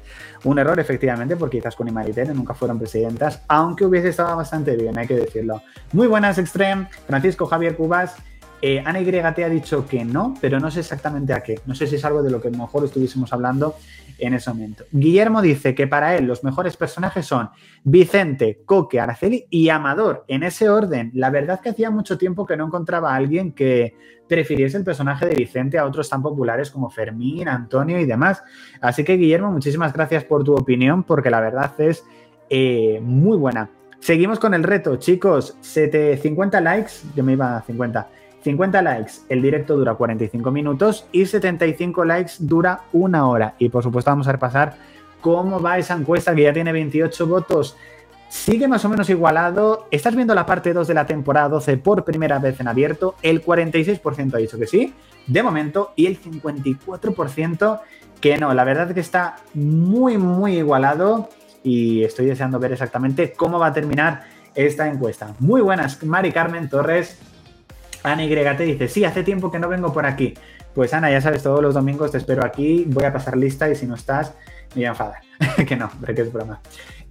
Un 0.44 0.59
error, 0.59 0.79
efectivamente, 0.81 1.38
porque 1.38 1.61
Zaskun 1.61 1.88
y 1.88 1.91
Mariter 1.91 2.35
nunca 2.35 2.53
fueron 2.53 2.77
presidentas, 2.77 3.41
aunque 3.47 3.85
hubiese 3.85 4.09
estado 4.09 4.35
bastante 4.35 4.75
bien, 4.75 4.97
hay 4.97 5.07
que 5.07 5.15
decirlo. 5.15 5.61
Muy 5.94 6.07
buenas, 6.07 6.38
Extreme, 6.38 6.89
Francisco 7.07 7.45
Javier 7.45 7.77
Cubas, 7.77 8.17
eh, 8.61 8.81
Ana 8.85 9.00
YT 9.00 9.39
ha 9.39 9.50
dicho 9.50 9.85
que 9.88 10.03
no, 10.03 10.33
pero 10.41 10.59
no 10.59 10.69
sé 10.69 10.81
exactamente 10.81 11.33
a 11.33 11.41
qué. 11.41 11.59
No 11.65 11.75
sé 11.75 11.88
si 11.88 11.95
es 11.95 12.06
algo 12.06 12.21
de 12.23 12.31
lo 12.31 12.41
que 12.41 12.50
mejor 12.50 12.83
estuviésemos 12.85 13.31
hablando 13.31 13.75
en 14.17 14.33
ese 14.33 14.50
momento. 14.50 14.83
Guillermo 14.91 15.41
dice 15.41 15.73
que 15.73 15.88
para 15.88 16.15
él 16.15 16.25
los 16.25 16.44
mejores 16.44 16.75
personajes 16.75 17.25
son 17.25 17.50
Vicente, 17.83 18.61
Coque, 18.65 19.00
Araceli 19.00 19.45
y 19.50 19.69
Amador, 19.69 20.25
en 20.27 20.44
ese 20.44 20.69
orden. 20.69 21.11
La 21.13 21.29
verdad 21.29 21.61
que 21.61 21.69
hacía 21.69 21.89
mucho 21.89 22.17
tiempo 22.17 22.45
que 22.45 22.57
no 22.57 22.65
encontraba 22.65 23.13
a 23.13 23.15
alguien 23.15 23.53
que 23.53 23.95
prefiriese 24.27 24.77
el 24.77 24.83
personaje 24.83 25.25
de 25.25 25.35
Vicente 25.35 25.77
a 25.77 25.85
otros 25.85 26.09
tan 26.09 26.21
populares 26.21 26.69
como 26.69 26.89
Fermín, 26.89 27.47
Antonio 27.47 28.00
y 28.00 28.06
demás. 28.06 28.44
Así 28.81 29.03
que 29.03 29.17
Guillermo, 29.17 29.51
muchísimas 29.51 29.94
gracias 29.94 30.23
por 30.23 30.44
tu 30.44 30.53
opinión, 30.53 31.03
porque 31.03 31.29
la 31.29 31.39
verdad 31.39 31.73
es 31.79 32.03
eh, 32.50 33.00
muy 33.01 33.38
buena. 33.38 33.69
Seguimos 34.00 34.39
con 34.39 34.53
el 34.53 34.63
reto, 34.63 34.95
chicos. 34.97 35.57
50 35.61 36.61
likes, 36.61 36.91
yo 37.15 37.23
me 37.23 37.33
iba 37.33 37.57
a 37.57 37.61
50. 37.61 38.07
50 38.41 38.81
likes, 38.81 39.13
el 39.30 39.41
directo 39.41 39.75
dura 39.75 39.95
45 39.95 40.51
minutos 40.51 41.06
y 41.12 41.25
75 41.25 42.06
likes 42.06 42.33
dura 42.39 42.81
una 42.94 43.27
hora. 43.27 43.56
Y 43.59 43.69
por 43.69 43.83
supuesto 43.83 44.12
vamos 44.12 44.27
a 44.27 44.31
repasar 44.31 44.77
cómo 45.21 45.62
va 45.62 45.77
esa 45.77 45.95
encuesta 45.95 46.33
que 46.33 46.44
ya 46.44 46.53
tiene 46.53 46.71
28 46.71 47.27
votos. 47.27 47.75
Sigue 48.30 48.68
más 48.68 48.86
o 48.86 48.89
menos 48.89 49.09
igualado. 49.09 49.88
Estás 49.91 50.15
viendo 50.15 50.36
la 50.36 50.45
parte 50.45 50.71
2 50.71 50.88
de 50.88 50.94
la 50.94 51.06
temporada 51.06 51.50
12 51.50 51.77
por 51.77 52.06
primera 52.06 52.39
vez 52.39 52.59
en 52.59 52.68
abierto. 52.68 53.15
El 53.21 53.44
46% 53.44 54.36
ha 54.36 54.38
dicho 54.38 54.57
que 54.59 54.68
sí, 54.68 54.94
de 55.25 55.44
momento, 55.44 55.94
y 55.95 56.06
el 56.06 56.21
54% 56.21 57.81
que 58.21 58.38
no. 58.38 58.53
La 58.53 58.63
verdad 58.63 58.88
es 58.89 58.94
que 58.94 59.00
está 59.00 59.38
muy, 59.53 60.18
muy 60.18 60.57
igualado 60.57 61.30
y 61.63 62.03
estoy 62.03 62.27
deseando 62.27 62.59
ver 62.59 62.71
exactamente 62.71 63.33
cómo 63.33 63.59
va 63.59 63.68
a 63.68 63.74
terminar 63.74 64.24
esta 64.56 64.88
encuesta. 64.88 65.33
Muy 65.39 65.62
buenas, 65.62 66.03
Mari 66.03 66.31
Carmen 66.31 66.69
Torres. 66.69 67.19
Ana 68.04 68.25
YT 68.25 68.60
dice, 68.60 68.88
sí, 68.88 69.06
hace 69.06 69.24
tiempo 69.24 69.51
que 69.51 69.60
no 69.60 69.68
vengo 69.69 69.92
por 69.94 70.06
aquí. 70.06 70.34
Pues 70.74 70.94
Ana, 70.94 71.12
ya 71.12 71.22
sabes, 71.22 71.44
todos 71.44 71.62
los 71.62 71.74
domingos 71.74 72.12
te 72.12 72.18
espero 72.18 72.46
aquí, 72.46 72.86
voy 72.88 73.04
a 73.04 73.13
pasar 73.13 73.36
lista 73.36 73.69
y 73.69 73.75
si 73.75 73.86
no 73.86 73.96
estás, 73.96 74.34
me 74.69 74.81
voy 74.81 74.86
a 74.86 74.89
enfadar. 74.89 75.21
que 75.68 75.75
no, 75.75 75.89
pero 76.01 76.16
que 76.16 76.21
es 76.21 76.31
broma. 76.31 76.60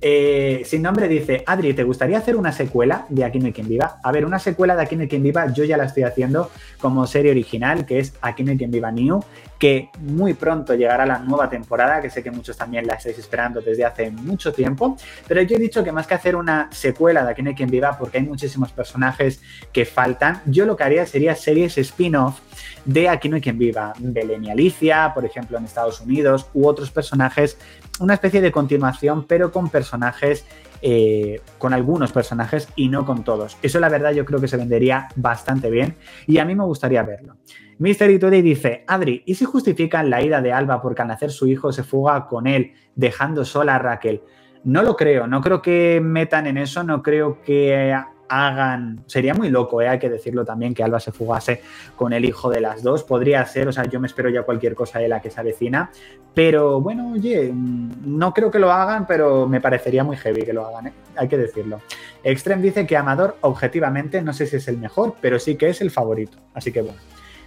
Eh, 0.00 0.62
sin 0.64 0.82
nombre 0.82 1.08
dice, 1.08 1.42
Adri, 1.44 1.74
¿te 1.74 1.82
gustaría 1.82 2.18
hacer 2.18 2.36
una 2.36 2.52
secuela 2.52 3.04
de 3.08 3.24
Aquí 3.24 3.40
no 3.40 3.46
hay 3.46 3.52
quien 3.52 3.68
viva? 3.68 3.98
A 4.04 4.12
ver, 4.12 4.24
una 4.24 4.38
secuela 4.38 4.76
de 4.76 4.82
Aquí 4.82 4.94
no 4.94 5.02
hay 5.02 5.08
quien 5.08 5.24
viva, 5.24 5.52
yo 5.52 5.64
ya 5.64 5.76
la 5.76 5.84
estoy 5.84 6.04
haciendo 6.04 6.52
como 6.80 7.04
serie 7.08 7.32
original, 7.32 7.84
que 7.84 7.98
es 7.98 8.14
Aquí 8.20 8.44
no 8.44 8.52
hay 8.52 8.58
quien 8.58 8.70
viva 8.70 8.92
New, 8.92 9.24
que 9.58 9.90
muy 9.98 10.34
pronto 10.34 10.74
llegará 10.74 11.04
la 11.04 11.18
nueva 11.18 11.50
temporada, 11.50 12.00
que 12.00 12.10
sé 12.10 12.22
que 12.22 12.30
muchos 12.30 12.56
también 12.56 12.86
la 12.86 12.94
estáis 12.94 13.18
esperando 13.18 13.60
desde 13.60 13.84
hace 13.84 14.10
mucho 14.12 14.52
tiempo, 14.52 14.96
pero 15.26 15.42
yo 15.42 15.56
he 15.56 15.58
dicho 15.58 15.82
que 15.82 15.90
más 15.90 16.06
que 16.06 16.14
hacer 16.14 16.36
una 16.36 16.68
secuela 16.70 17.24
de 17.24 17.32
Aquí 17.32 17.42
no 17.42 17.50
hay 17.50 17.56
quien 17.56 17.70
viva, 17.70 17.98
porque 17.98 18.18
hay 18.18 18.24
muchísimos 18.24 18.70
personajes 18.70 19.42
que 19.72 19.84
faltan, 19.84 20.42
yo 20.46 20.64
lo 20.64 20.76
que 20.76 20.84
haría 20.84 21.06
sería 21.06 21.34
series 21.34 21.76
spin-off 21.76 22.40
de 22.84 23.08
Aquí 23.08 23.28
no 23.28 23.36
hay 23.36 23.42
quien 23.42 23.58
viva, 23.58 23.92
Belén 23.98 24.44
y 24.44 24.50
Alicia, 24.50 25.12
por 25.14 25.24
ejemplo, 25.24 25.58
en 25.58 25.64
Estados 25.64 26.00
Unidos, 26.00 26.48
u 26.54 26.66
otros 26.66 26.90
personajes, 26.90 27.58
una 28.00 28.14
especie 28.14 28.40
de 28.40 28.52
continuación, 28.52 29.24
pero 29.26 29.50
con 29.52 29.68
personajes 29.68 30.44
eh, 30.80 31.40
con 31.58 31.74
algunos 31.74 32.12
personajes 32.12 32.68
y 32.76 32.88
no 32.88 33.04
con 33.04 33.24
todos. 33.24 33.58
Eso 33.62 33.80
la 33.80 33.88
verdad 33.88 34.12
yo 34.12 34.24
creo 34.24 34.40
que 34.40 34.46
se 34.46 34.56
vendería 34.56 35.08
bastante 35.16 35.70
bien 35.70 35.96
y 36.24 36.38
a 36.38 36.44
mí 36.44 36.54
me 36.54 36.62
gustaría 36.62 37.02
verlo. 37.02 37.36
Mystery 37.78 38.20
Today 38.20 38.42
dice, 38.42 38.84
Adri, 38.86 39.24
¿y 39.26 39.34
si 39.34 39.44
justifican 39.44 40.08
la 40.08 40.22
ida 40.22 40.40
de 40.40 40.52
Alba 40.52 40.80
porque 40.80 41.02
al 41.02 41.08
nacer 41.08 41.32
su 41.32 41.48
hijo 41.48 41.72
se 41.72 41.82
fuga 41.82 42.26
con 42.26 42.46
él, 42.46 42.74
dejando 42.94 43.44
sola 43.44 43.74
a 43.74 43.78
Raquel? 43.80 44.22
No 44.62 44.82
lo 44.82 44.94
creo, 44.94 45.26
no 45.26 45.40
creo 45.40 45.62
que 45.62 46.00
metan 46.00 46.46
en 46.46 46.58
eso, 46.58 46.84
no 46.84 47.02
creo 47.02 47.40
que 47.42 47.92
hagan. 48.28 49.02
Sería 49.06 49.34
muy 49.34 49.50
loco, 49.50 49.80
¿eh? 49.82 49.88
hay 49.88 49.98
que 49.98 50.08
decirlo 50.08 50.44
también, 50.44 50.74
que 50.74 50.82
Alba 50.82 51.00
se 51.00 51.12
fugase 51.12 51.62
con 51.96 52.12
el 52.12 52.24
hijo 52.24 52.50
de 52.50 52.60
las 52.60 52.82
dos. 52.82 53.04
Podría 53.04 53.44
ser, 53.46 53.68
o 53.68 53.72
sea, 53.72 53.84
yo 53.84 54.00
me 54.00 54.06
espero 54.06 54.28
ya 54.28 54.42
cualquier 54.42 54.74
cosa 54.74 54.98
de 54.98 55.08
la 55.08 55.20
que 55.20 55.30
se 55.30 55.40
avecina. 55.40 55.90
Pero 56.34 56.80
bueno, 56.80 57.12
oye, 57.12 57.52
no 57.52 58.32
creo 58.32 58.50
que 58.50 58.58
lo 58.58 58.70
hagan, 58.70 59.06
pero 59.06 59.46
me 59.48 59.60
parecería 59.60 60.04
muy 60.04 60.16
heavy 60.16 60.42
que 60.42 60.52
lo 60.52 60.66
hagan, 60.66 60.88
¿eh? 60.88 60.92
hay 61.16 61.28
que 61.28 61.36
decirlo. 61.36 61.80
Extreme 62.22 62.62
dice 62.62 62.86
que 62.86 62.96
Amador, 62.96 63.36
objetivamente, 63.40 64.22
no 64.22 64.32
sé 64.32 64.46
si 64.46 64.56
es 64.56 64.68
el 64.68 64.78
mejor, 64.78 65.14
pero 65.20 65.38
sí 65.38 65.56
que 65.56 65.68
es 65.70 65.80
el 65.80 65.90
favorito. 65.90 66.38
Así 66.54 66.72
que 66.72 66.82
bueno. 66.82 66.98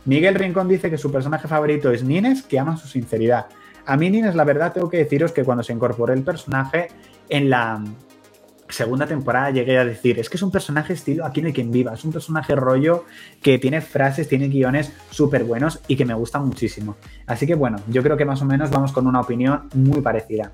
Miguel 0.04 0.36
Rincón 0.36 0.68
dice 0.68 0.90
que 0.90 0.98
su 0.98 1.12
personaje 1.12 1.48
favorito 1.48 1.92
es 1.92 2.04
Nines, 2.04 2.42
que 2.42 2.58
ama 2.58 2.76
su 2.76 2.88
sinceridad. 2.88 3.46
A 3.86 3.98
mí, 3.98 4.10
Nines, 4.10 4.36
la 4.36 4.44
verdad, 4.44 4.74
tengo 4.74 4.90
que 4.90 4.98
deciros 4.98 5.32
que 5.32 5.44
cuando 5.44 5.64
se 5.64 5.74
incorporó 5.74 6.14
el 6.14 6.24
personaje 6.24 6.88
en 7.30 7.50
la, 7.52 7.84
segunda 8.72 9.06
temporada 9.06 9.52
llegué 9.52 9.78
a 9.78 9.86
decir, 9.86 10.20
es 10.20 10.30
que 10.30 10.38
es 10.38 10.44
un 10.44 10.52
personaje 10.52 10.94
estilo 10.94 11.26
Aquí 11.26 11.42
no 11.42 11.52
quien 11.52 11.72
viva, 11.72 11.94
es 11.94 12.04
un 12.04 12.12
personaje 12.12 12.56
rollo 12.56 13.06
que 13.42 13.58
tiene 13.60 13.82
frases, 13.82 14.28
tiene 14.28 14.48
guiones 14.48 14.92
súper 15.10 15.44
buenos 15.44 15.80
y 15.88 15.96
que 15.96 16.06
me 16.06 16.14
gusta 16.14 16.40
muchísimo. 16.40 16.96
Así 17.28 17.46
que 17.46 17.56
bueno, 17.56 17.78
yo 17.88 18.04
creo 18.04 18.18
que 18.18 18.26
más 18.26 18.42
o 18.42 18.46
menos 18.46 18.70
vamos 18.70 18.92
con 18.92 19.08
una 19.08 19.22
opinión 19.22 19.70
muy 19.74 20.02
parecida. 20.02 20.52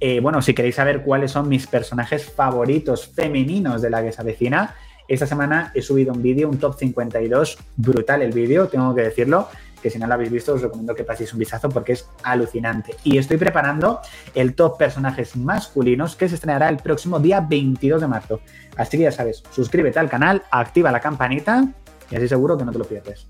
Eh, 0.00 0.20
bueno, 0.20 0.42
si 0.42 0.54
queréis 0.54 0.74
saber 0.74 1.02
cuáles 1.02 1.30
son 1.30 1.48
mis 1.48 1.66
personajes 1.66 2.30
favoritos 2.30 3.08
femeninos 3.08 3.80
de 3.80 3.90
la 3.90 4.02
que 4.02 4.12
se 4.12 4.20
avecina, 4.20 4.74
esta 5.06 5.26
semana 5.26 5.70
he 5.74 5.82
subido 5.82 6.12
un 6.12 6.22
vídeo, 6.22 6.48
un 6.48 6.58
top 6.58 6.78
52, 6.78 7.58
brutal 7.76 8.22
el 8.22 8.32
vídeo, 8.32 8.68
tengo 8.68 8.94
que 8.94 9.02
decirlo, 9.02 9.48
que 9.84 9.90
si 9.90 9.98
no 9.98 10.06
lo 10.06 10.14
habéis 10.14 10.32
visto 10.32 10.54
os 10.54 10.62
recomiendo 10.62 10.94
que 10.94 11.04
paséis 11.04 11.34
un 11.34 11.40
vistazo 11.40 11.68
porque 11.68 11.92
es 11.92 12.08
alucinante. 12.22 12.96
Y 13.04 13.18
estoy 13.18 13.36
preparando 13.36 14.00
el 14.34 14.54
top 14.54 14.78
personajes 14.78 15.36
masculinos 15.36 16.16
que 16.16 16.26
se 16.26 16.36
estrenará 16.36 16.70
el 16.70 16.78
próximo 16.78 17.20
día 17.20 17.42
22 17.42 18.00
de 18.00 18.08
marzo. 18.08 18.40
Así 18.78 18.96
que 18.96 19.02
ya 19.02 19.12
sabes, 19.12 19.42
suscríbete 19.50 19.98
al 19.98 20.08
canal, 20.08 20.42
activa 20.50 20.90
la 20.90 21.00
campanita 21.00 21.68
y 22.10 22.16
así 22.16 22.28
seguro 22.28 22.56
que 22.56 22.64
no 22.64 22.72
te 22.72 22.78
lo 22.78 22.86
pierdes. 22.86 23.26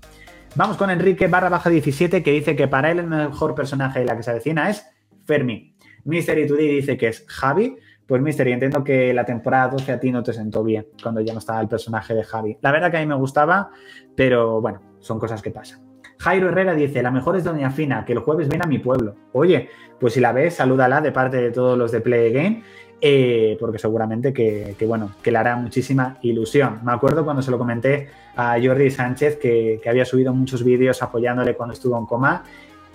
Vamos 0.55 0.77
con 0.77 0.89
Enrique 0.89 1.27
barra 1.27 1.49
baja 1.49 1.69
17 1.69 2.23
que 2.23 2.31
dice 2.31 2.55
que 2.55 2.69
para 2.69 2.89
él 2.89 2.99
el 2.99 3.07
mejor 3.07 3.53
personaje 3.53 3.99
de 3.99 4.05
la 4.05 4.15
que 4.15 4.23
se 4.23 4.31
avecina 4.31 4.69
es 4.69 4.87
Fermi. 5.25 5.75
Mystery 6.05 6.47
Today 6.47 6.69
dice 6.69 6.95
que 6.95 7.09
es 7.09 7.25
Javi. 7.27 7.75
Pues 8.07 8.21
Mystery, 8.21 8.53
entiendo 8.53 8.81
que 8.81 9.13
la 9.13 9.25
temporada 9.25 9.67
12 9.67 9.91
a 9.91 9.99
ti 9.99 10.09
no 10.09 10.23
te 10.23 10.31
sentó 10.31 10.63
bien 10.63 10.87
cuando 11.03 11.19
ya 11.19 11.33
no 11.33 11.39
estaba 11.39 11.59
el 11.59 11.67
personaje 11.67 12.13
de 12.13 12.23
Javi. 12.23 12.57
La 12.61 12.71
verdad 12.71 12.91
que 12.91 12.95
a 12.95 13.01
mí 13.01 13.07
me 13.07 13.15
gustaba, 13.15 13.71
pero 14.15 14.61
bueno, 14.61 14.79
son 15.01 15.19
cosas 15.19 15.41
que 15.41 15.51
pasan. 15.51 15.84
Jairo 16.25 16.49
Herrera 16.49 16.73
dice, 16.73 17.03
la 17.03 17.11
mejor 17.11 17.35
es 17.35 17.43
Doña 17.43 17.69
Fina, 17.69 18.03
que 18.03 18.13
el 18.13 18.17
jueves 18.17 18.49
viene 18.49 18.63
a 18.65 18.67
mi 18.67 18.79
pueblo. 18.79 19.13
Oye, 19.31 19.69
pues 19.99 20.15
si 20.15 20.19
la 20.19 20.31
ves, 20.31 20.55
salúdala 20.55 20.99
de 20.99 21.11
parte 21.11 21.37
de 21.37 21.51
todos 21.51 21.77
los 21.77 21.91
de 21.91 22.01
Play 22.01 22.33
Game, 22.33 22.63
eh, 22.99 23.55
porque 23.59 23.77
seguramente 23.77 24.33
que, 24.33 24.75
bueno, 24.87 25.11
que 25.21 25.31
le 25.31 25.37
hará 25.37 25.55
muchísima 25.55 26.17
ilusión. 26.23 26.79
Me 26.83 26.93
acuerdo 26.93 27.23
cuando 27.25 27.43
se 27.43 27.51
lo 27.51 27.59
comenté 27.59 28.09
a 28.35 28.57
Jordi 28.59 28.89
Sánchez, 28.89 29.37
que, 29.37 29.79
que 29.83 29.87
había 29.87 30.03
subido 30.03 30.33
muchos 30.33 30.63
vídeos 30.63 31.03
apoyándole 31.03 31.53
cuando 31.53 31.73
estuvo 31.73 31.95
en 31.95 32.07
coma, 32.07 32.43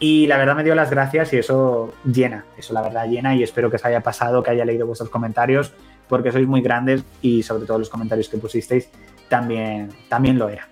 y 0.00 0.26
la 0.26 0.36
verdad 0.36 0.56
me 0.56 0.64
dio 0.64 0.74
las 0.74 0.90
gracias 0.90 1.32
y 1.32 1.36
eso 1.36 1.94
llena, 2.04 2.46
eso 2.58 2.74
la 2.74 2.82
verdad 2.82 3.06
llena 3.06 3.36
y 3.36 3.44
espero 3.44 3.70
que 3.70 3.76
os 3.76 3.84
haya 3.84 4.00
pasado, 4.00 4.42
que 4.42 4.50
haya 4.50 4.64
leído 4.64 4.88
vuestros 4.88 5.08
comentarios, 5.08 5.72
porque 6.08 6.32
sois 6.32 6.48
muy 6.48 6.62
grandes 6.62 7.04
y 7.22 7.44
sobre 7.44 7.64
todo 7.64 7.78
los 7.78 7.90
comentarios 7.90 8.28
que 8.28 8.38
pusisteis 8.38 8.90
también, 9.28 9.90
también 10.08 10.36
lo 10.36 10.48
era. 10.48 10.69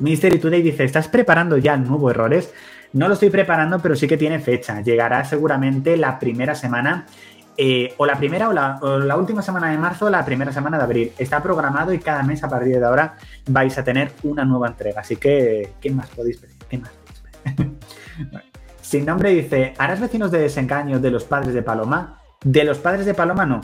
Mystery 0.00 0.38
Today 0.38 0.62
dice, 0.62 0.84
¿estás 0.84 1.08
preparando 1.08 1.58
ya 1.58 1.74
el 1.74 1.84
nuevo 1.84 2.10
errores? 2.10 2.52
No 2.92 3.08
lo 3.08 3.14
estoy 3.14 3.30
preparando, 3.30 3.80
pero 3.80 3.96
sí 3.96 4.06
que 4.06 4.16
tiene 4.16 4.38
fecha. 4.38 4.80
Llegará 4.80 5.24
seguramente 5.24 5.96
la 5.96 6.18
primera 6.18 6.54
semana, 6.54 7.06
eh, 7.56 7.94
o 7.98 8.06
la 8.06 8.16
primera 8.16 8.48
o 8.48 8.52
la, 8.52 9.16
última 9.16 9.42
semana 9.42 9.70
de 9.70 9.78
marzo 9.78 10.06
o 10.06 10.10
la 10.10 10.24
primera 10.24 10.52
semana 10.52 10.78
de 10.78 10.84
abril. 10.84 11.12
Está 11.18 11.42
programado 11.42 11.92
y 11.92 11.98
cada 11.98 12.22
mes 12.22 12.42
a 12.44 12.48
partir 12.48 12.78
de 12.78 12.84
ahora 12.84 13.16
vais 13.46 13.76
a 13.78 13.84
tener 13.84 14.12
una 14.22 14.44
nueva 14.44 14.68
entrega. 14.68 15.00
Así 15.00 15.16
que, 15.16 15.74
¿qué 15.80 15.90
más 15.90 16.08
podéis 16.08 16.38
pedir? 16.38 16.56
¿Qué 16.68 16.78
más 16.78 16.90
podéis 16.90 17.54
pedir? 17.54 17.72
Sin 18.80 19.06
nombre 19.06 19.30
dice, 19.30 19.74
¿harás 19.78 20.00
vecinos 20.00 20.30
de 20.30 20.38
desengaño 20.38 20.98
de 20.98 21.10
los 21.10 21.24
padres 21.24 21.54
de 21.54 21.62
Paloma? 21.62 22.18
De 22.44 22.64
los 22.64 22.78
padres 22.78 23.06
de 23.06 23.14
Paloma 23.14 23.46
no. 23.46 23.60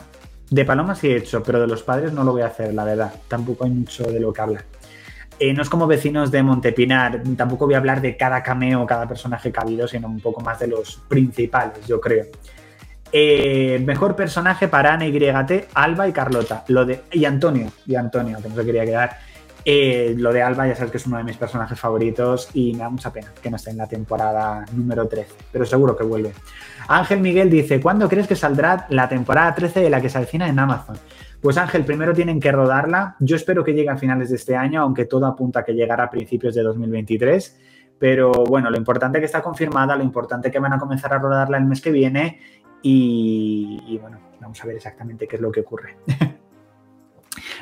De 0.49 0.65
Paloma 0.65 0.95
sí 0.95 1.09
he 1.09 1.17
hecho, 1.17 1.43
pero 1.43 1.59
de 1.59 1.67
los 1.67 1.83
padres 1.83 2.13
no 2.13 2.23
lo 2.23 2.31
voy 2.31 2.41
a 2.41 2.47
hacer, 2.47 2.73
la 2.73 2.83
verdad. 2.83 3.13
Tampoco 3.27 3.65
hay 3.65 3.71
mucho 3.71 4.03
de 4.03 4.19
lo 4.19 4.33
que 4.33 4.41
hablar. 4.41 4.65
Eh, 5.39 5.53
no 5.53 5.61
es 5.61 5.69
como 5.69 5.87
vecinos 5.87 6.31
de 6.31 6.43
Montepinar, 6.43 7.21
tampoco 7.37 7.65
voy 7.65 7.75
a 7.75 7.77
hablar 7.77 8.01
de 8.01 8.17
cada 8.17 8.43
cameo, 8.43 8.85
cada 8.85 9.07
personaje 9.07 9.51
que 9.51 9.59
ha 9.59 9.63
habido, 9.63 9.87
sino 9.87 10.07
un 10.07 10.19
poco 10.19 10.41
más 10.41 10.59
de 10.59 10.67
los 10.67 10.97
principales, 11.07 11.87
yo 11.87 12.01
creo. 12.01 12.25
Eh, 13.11 13.81
mejor 13.85 14.15
personaje 14.15 14.67
para 14.67 14.93
Ana 14.93 15.07
YT, 15.07 15.69
Alba 15.73 16.07
y 16.07 16.11
Carlota. 16.11 16.63
Lo 16.67 16.85
de, 16.85 17.03
y 17.11 17.25
Antonio, 17.25 17.71
y 17.87 17.95
Antonio, 17.95 18.37
que 18.41 18.49
no 18.49 18.55
se 18.55 18.65
quería 18.65 18.85
quedar. 18.85 19.17
Eh, 19.65 20.13
lo 20.17 20.31
de 20.31 20.41
Alba 20.41 20.67
ya 20.67 20.75
sabes 20.75 20.91
que 20.91 20.97
es 20.97 21.05
uno 21.05 21.17
de 21.17 21.23
mis 21.23 21.37
personajes 21.37 21.79
favoritos 21.79 22.49
y 22.53 22.73
me 22.73 22.79
da 22.79 22.89
mucha 22.89 23.11
pena 23.11 23.31
que 23.41 23.49
no 23.49 23.57
esté 23.57 23.71
en 23.71 23.77
la 23.77 23.87
temporada 23.87 24.65
número 24.71 25.07
13, 25.07 25.33
pero 25.51 25.65
seguro 25.65 25.95
que 25.97 26.03
vuelve. 26.03 26.33
Ángel 26.87 27.19
Miguel 27.19 27.49
dice, 27.49 27.79
¿cuándo 27.79 28.07
crees 28.07 28.27
que 28.27 28.35
saldrá 28.35 28.87
la 28.89 29.09
temporada 29.09 29.53
13 29.53 29.81
de 29.81 29.89
la 29.89 30.01
que 30.01 30.09
se 30.09 30.17
avecina 30.17 30.47
en 30.47 30.59
Amazon? 30.59 30.97
Pues 31.41 31.57
Ángel, 31.57 31.85
primero 31.85 32.13
tienen 32.13 32.39
que 32.39 32.51
rodarla. 32.51 33.15
Yo 33.19 33.35
espero 33.35 33.63
que 33.63 33.73
llegue 33.73 33.89
a 33.89 33.97
finales 33.97 34.29
de 34.29 34.35
este 34.35 34.55
año, 34.55 34.81
aunque 34.81 35.05
todo 35.05 35.25
apunta 35.25 35.61
a 35.61 35.63
que 35.63 35.73
llegará 35.73 36.05
a 36.05 36.09
principios 36.09 36.53
de 36.53 36.63
2023. 36.63 37.59
Pero 37.97 38.31
bueno, 38.31 38.69
lo 38.69 38.77
importante 38.77 39.17
es 39.17 39.21
que 39.21 39.25
está 39.25 39.41
confirmada, 39.41 39.95
lo 39.95 40.03
importante 40.03 40.47
es 40.47 40.53
que 40.53 40.59
van 40.59 40.73
a 40.73 40.79
comenzar 40.79 41.13
a 41.13 41.19
rodarla 41.19 41.57
el 41.57 41.65
mes 41.65 41.81
que 41.81 41.91
viene 41.91 42.39
y, 42.81 43.97
bueno, 44.01 44.17
vamos 44.39 44.61
a 44.63 44.67
ver 44.67 44.77
exactamente 44.77 45.27
qué 45.27 45.35
es 45.35 45.41
lo 45.41 45.51
que 45.51 45.61
ocurre. 45.61 45.97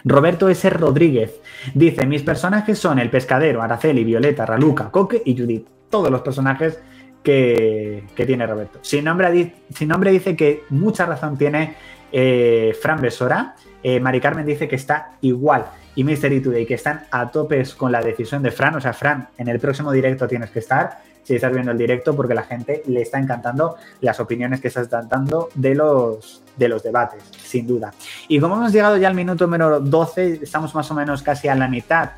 Roberto 0.04 0.48
S. 0.50 0.70
Rodríguez 0.70 1.42
dice: 1.74 2.06
Mis 2.06 2.24
personajes 2.24 2.78
son 2.78 3.00
el 3.00 3.10
pescadero, 3.10 3.62
Araceli, 3.62 4.04
Violeta, 4.04 4.46
Raluca, 4.46 4.92
Coque 4.92 5.22
y 5.26 5.38
Judith. 5.38 5.68
Todos 5.90 6.12
los 6.12 6.22
personajes 6.22 6.80
que, 7.24 8.04
tiene 8.16 8.48
Roberto. 8.48 8.80
Sin 8.82 9.06
nombre, 9.06 9.56
sin 9.74 9.88
nombre 9.88 10.12
dice 10.12 10.36
que 10.36 10.64
mucha 10.70 11.06
razón 11.06 11.38
tiene 11.38 11.76
eh, 12.12 12.76
Fran 12.80 13.02
Besora. 13.02 13.56
Eh, 13.90 14.02
Mari 14.02 14.20
Carmen 14.20 14.46
dice 14.46 14.68
que 14.68 14.76
está 14.76 15.12
igual. 15.22 15.66
Y 15.96 16.04
Mystery 16.04 16.42
Today, 16.42 16.66
que 16.66 16.74
están 16.74 17.06
a 17.10 17.32
topes 17.32 17.74
con 17.74 17.90
la 17.90 18.02
decisión 18.02 18.44
de 18.44 18.52
Fran. 18.52 18.76
O 18.76 18.82
sea, 18.82 18.92
Fran, 18.92 19.30
en 19.38 19.48
el 19.48 19.62
próximo 19.62 19.94
directo 19.94 20.28
tienes 20.28 20.50
que 20.50 20.60
estar 20.60 21.00
si 21.24 21.36
estás 21.36 21.54
viendo 21.54 21.72
el 21.72 21.78
directo, 21.78 22.14
porque 22.14 22.34
la 22.34 22.44
gente 22.44 22.84
le 22.88 23.02
está 23.02 23.18
encantando 23.18 23.78
las 24.02 24.20
opiniones 24.20 24.60
que 24.60 24.68
estás 24.68 24.90
dando 24.90 25.48
de 25.56 25.74
los, 25.74 26.44
de 26.58 26.68
los 26.68 26.84
debates, 26.84 27.24
sin 27.42 27.66
duda. 27.66 27.94
Y 28.28 28.42
como 28.42 28.56
hemos 28.58 28.74
llegado 28.74 28.98
ya 28.98 29.08
al 29.08 29.16
minuto 29.16 29.46
número 29.46 29.80
12, 29.80 30.40
estamos 30.44 30.76
más 30.76 30.92
o 30.92 30.94
menos 30.94 31.24
casi 31.24 31.48
a 31.48 31.56
la 31.56 31.70
mitad 31.70 32.12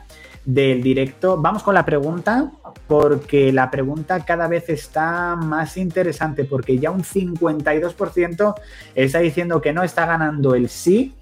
del 0.46 0.82
directo. 0.82 1.38
Vamos 1.38 1.62
con 1.62 1.76
la 1.76 1.86
pregunta, 1.86 2.52
porque 2.88 3.54
la 3.54 3.70
pregunta 3.70 4.26
cada 4.26 4.48
vez 4.48 4.70
está 4.70 5.36
más 5.36 5.78
interesante, 5.78 6.46
porque 6.46 6.80
ya 6.80 6.90
un 6.90 7.04
52% 7.04 8.56
está 8.96 9.20
diciendo 9.20 9.62
que 9.62 9.72
no 9.72 9.84
está 9.84 10.08
ganando 10.08 10.56
el 10.56 10.70
sí. 10.70 11.14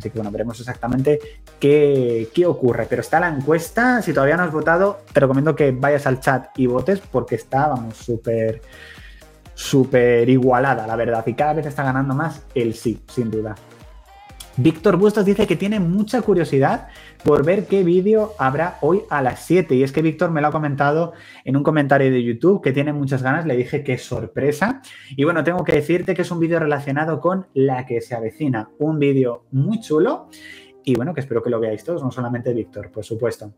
Así 0.00 0.08
que 0.08 0.18
bueno, 0.18 0.30
veremos 0.30 0.58
exactamente 0.58 1.20
qué, 1.58 2.26
ocurre. 2.46 2.86
Pero 2.88 3.02
está 3.02 3.20
la 3.20 3.28
encuesta. 3.28 4.00
Si 4.00 4.14
todavía 4.14 4.38
no 4.38 4.44
has 4.44 4.50
votado, 4.50 5.00
te 5.12 5.20
recomiendo 5.20 5.54
que 5.54 5.72
vayas 5.72 6.06
al 6.06 6.20
chat 6.20 6.58
y 6.58 6.66
votes 6.66 7.00
porque 7.00 7.34
está, 7.34 7.68
vamos, 7.68 7.98
súper, 7.98 8.62
súper 9.54 10.26
igualada, 10.30 10.86
la 10.86 10.96
verdad. 10.96 11.22
Y 11.26 11.34
cada 11.34 11.52
vez 11.52 11.66
está 11.66 11.82
ganando 11.84 12.14
más 12.14 12.42
el 12.54 12.72
sí, 12.72 13.02
sin 13.08 13.30
duda. 13.30 13.54
Víctor 14.56 14.96
Bustos 14.96 15.26
dice 15.26 15.46
que 15.46 15.56
tiene 15.56 15.80
mucha 15.80 16.22
curiosidad 16.22 16.88
por 17.24 17.44
ver 17.44 17.66
qué 17.66 17.84
vídeo 17.84 18.32
habrá 18.38 18.78
hoy 18.80 19.02
a 19.10 19.22
las 19.22 19.44
7. 19.44 19.74
Y 19.74 19.82
es 19.82 19.92
que 19.92 20.02
Víctor 20.02 20.30
me 20.30 20.40
lo 20.40 20.48
ha 20.48 20.52
comentado 20.52 21.12
en 21.44 21.56
un 21.56 21.62
comentario 21.62 22.10
de 22.10 22.22
YouTube 22.22 22.62
que 22.62 22.72
tiene 22.72 22.92
muchas 22.92 23.22
ganas. 23.22 23.46
Le 23.46 23.56
dije 23.56 23.82
que 23.82 23.94
es 23.94 24.02
sorpresa. 24.02 24.82
Y 25.16 25.24
bueno, 25.24 25.44
tengo 25.44 25.64
que 25.64 25.72
decirte 25.72 26.14
que 26.14 26.22
es 26.22 26.30
un 26.30 26.40
vídeo 26.40 26.58
relacionado 26.58 27.20
con 27.20 27.46
la 27.54 27.86
que 27.86 28.00
se 28.00 28.14
avecina. 28.14 28.70
Un 28.78 28.98
vídeo 28.98 29.44
muy 29.50 29.80
chulo 29.80 30.28
y 30.84 30.94
bueno, 30.94 31.14
que 31.14 31.20
espero 31.20 31.42
que 31.42 31.50
lo 31.50 31.60
veáis 31.60 31.84
todos, 31.84 32.02
no 32.02 32.10
solamente 32.10 32.52
Víctor, 32.54 32.90
por 32.90 33.04
supuesto. 33.04 33.52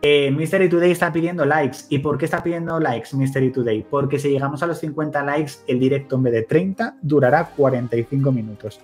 Eh, 0.00 0.30
Mystery 0.32 0.68
Today 0.68 0.90
está 0.90 1.12
pidiendo 1.12 1.44
likes. 1.44 1.78
¿Y 1.88 1.98
por 1.98 2.18
qué 2.18 2.24
está 2.24 2.42
pidiendo 2.42 2.80
likes 2.80 3.16
Mystery 3.16 3.50
Today? 3.50 3.86
Porque 3.88 4.18
si 4.18 4.30
llegamos 4.30 4.62
a 4.62 4.66
los 4.66 4.78
50 4.78 5.22
likes, 5.24 5.52
el 5.66 5.78
directo 5.78 6.16
en 6.16 6.24
vez 6.24 6.32
de 6.32 6.42
30 6.42 6.96
durará 7.02 7.50
45 7.56 8.32
minutos. 8.32 8.80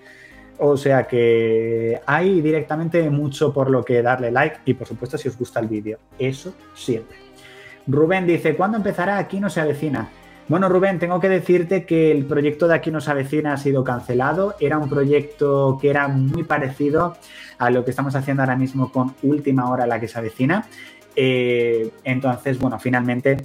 O 0.58 0.76
sea 0.76 1.06
que 1.06 2.00
hay 2.04 2.40
directamente 2.40 3.08
mucho 3.10 3.52
por 3.52 3.70
lo 3.70 3.84
que 3.84 4.02
darle 4.02 4.30
like 4.30 4.58
y 4.64 4.74
por 4.74 4.88
supuesto 4.88 5.16
si 5.16 5.28
os 5.28 5.38
gusta 5.38 5.60
el 5.60 5.68
vídeo. 5.68 5.98
Eso 6.18 6.54
siempre. 6.74 7.16
Rubén 7.86 8.26
dice, 8.26 8.56
¿cuándo 8.56 8.76
empezará? 8.76 9.18
Aquí 9.18 9.40
no 9.40 9.50
se 9.50 9.60
avecina. 9.60 10.10
Bueno, 10.48 10.68
Rubén, 10.68 10.98
tengo 10.98 11.20
que 11.20 11.28
decirte 11.28 11.84
que 11.84 12.10
el 12.10 12.24
proyecto 12.24 12.66
de 12.66 12.74
Aquí 12.74 12.90
nos 12.90 13.08
avecina 13.08 13.52
ha 13.52 13.56
sido 13.58 13.84
cancelado. 13.84 14.56
Era 14.60 14.78
un 14.78 14.88
proyecto 14.88 15.78
que 15.80 15.90
era 15.90 16.08
muy 16.08 16.42
parecido 16.42 17.16
a 17.58 17.70
lo 17.70 17.84
que 17.84 17.90
estamos 17.90 18.14
haciendo 18.14 18.42
ahora 18.42 18.56
mismo 18.56 18.90
con 18.90 19.14
Última 19.22 19.70
Hora 19.70 19.86
la 19.86 20.00
que 20.00 20.08
se 20.08 20.18
avecina. 20.18 20.66
Eh, 21.14 21.90
entonces, 22.02 22.58
bueno, 22.58 22.78
finalmente 22.78 23.36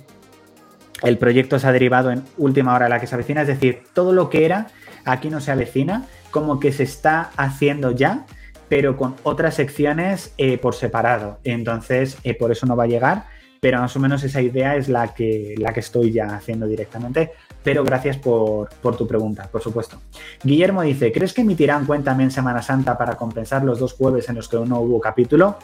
el 1.03 1.17
proyecto 1.17 1.60
se 1.60 1.67
ha 1.67 1.72
derivado 1.72 2.10
en 2.10 2.24
Última 2.38 2.74
Hora 2.74 2.89
la 2.89 3.00
que 3.00 3.08
se 3.08 3.15
avecina. 3.15 3.41
Es 3.41 3.48
decir, 3.48 3.84
todo 3.93 4.13
lo 4.13 4.29
que 4.29 4.46
era 4.46 4.67
Aquí 5.05 5.29
no 5.29 5.41
se 5.41 5.51
avecina, 5.51 6.05
como 6.33 6.59
que 6.59 6.73
se 6.73 6.83
está 6.83 7.31
haciendo 7.37 7.91
ya, 7.91 8.25
pero 8.67 8.97
con 8.97 9.15
otras 9.23 9.55
secciones 9.55 10.33
eh, 10.37 10.57
por 10.57 10.75
separado. 10.75 11.39
Entonces, 11.45 12.17
eh, 12.25 12.33
por 12.33 12.51
eso 12.51 12.65
no 12.65 12.75
va 12.75 12.83
a 12.83 12.87
llegar 12.87 13.23
pero 13.63 13.79
más 13.79 13.95
o 13.95 13.99
menos 14.01 14.21
esa 14.25 14.41
idea 14.41 14.75
es 14.75 14.89
la 14.89 15.13
que, 15.13 15.55
la 15.57 15.71
que 15.71 15.79
estoy 15.79 16.11
ya 16.11 16.35
haciendo 16.35 16.67
directamente. 16.67 17.31
Pero 17.63 17.85
gracias 17.85 18.17
por, 18.17 18.67
tu 18.97 19.07
pregunta, 19.07 19.47
por 19.49 19.61
supuesto. 19.61 20.01
Guillermo 20.43 20.81
dice, 20.81 21.13
¿crees 21.13 21.31
que 21.31 21.43
emitirán 21.43 21.85
Cuéntame 21.85 22.23
en 22.23 22.31
Semana 22.31 22.61
Santa 22.61 22.97
para 22.97 23.15
compensar 23.15 23.63
los 23.63 23.79
dos 23.79 23.93
jueves 23.93 24.27
en 24.27 24.35
los 24.35 24.49
que 24.49 24.57
no 24.57 24.81
hubo 24.81 24.99
capítulo? 24.99 25.59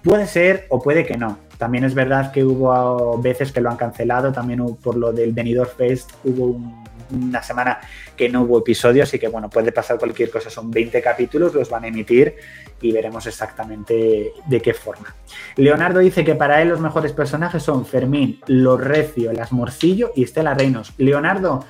Puede 0.00 0.28
ser 0.28 0.66
o 0.68 0.80
puede 0.80 1.04
que 1.04 1.16
no. 1.16 1.38
También 1.58 1.82
es 1.82 1.92
verdad 1.92 2.30
que 2.30 2.44
hubo 2.44 3.20
veces 3.20 3.50
que 3.50 3.60
lo 3.60 3.68
han 3.68 3.76
cancelado, 3.76 4.30
también 4.30 4.64
por 4.76 4.96
lo 4.96 5.12
del 5.12 5.32
Benidorm 5.32 5.70
Fest 5.76 6.12
hubo 6.22 6.46
un 6.46 6.84
una 7.12 7.42
semana 7.42 7.80
que 8.16 8.28
no 8.28 8.42
hubo 8.42 8.58
episodio, 8.58 9.02
así 9.02 9.18
que 9.18 9.28
bueno, 9.28 9.48
puede 9.50 9.72
pasar 9.72 9.98
cualquier 9.98 10.30
cosa. 10.30 10.50
Son 10.50 10.70
20 10.70 11.00
capítulos, 11.02 11.54
los 11.54 11.70
van 11.70 11.84
a 11.84 11.88
emitir 11.88 12.34
y 12.80 12.92
veremos 12.92 13.26
exactamente 13.26 14.32
de 14.46 14.60
qué 14.60 14.74
forma. 14.74 15.14
Leonardo 15.56 16.00
dice 16.00 16.24
que 16.24 16.34
para 16.34 16.62
él 16.62 16.68
los 16.68 16.80
mejores 16.80 17.12
personajes 17.12 17.62
son 17.62 17.86
Fermín, 17.86 18.40
Los 18.46 18.80
Recio, 18.80 19.32
Las 19.32 19.52
Morcillo 19.52 20.12
y 20.14 20.24
Estela 20.24 20.54
Reinos. 20.54 20.92
Leonardo, 20.98 21.64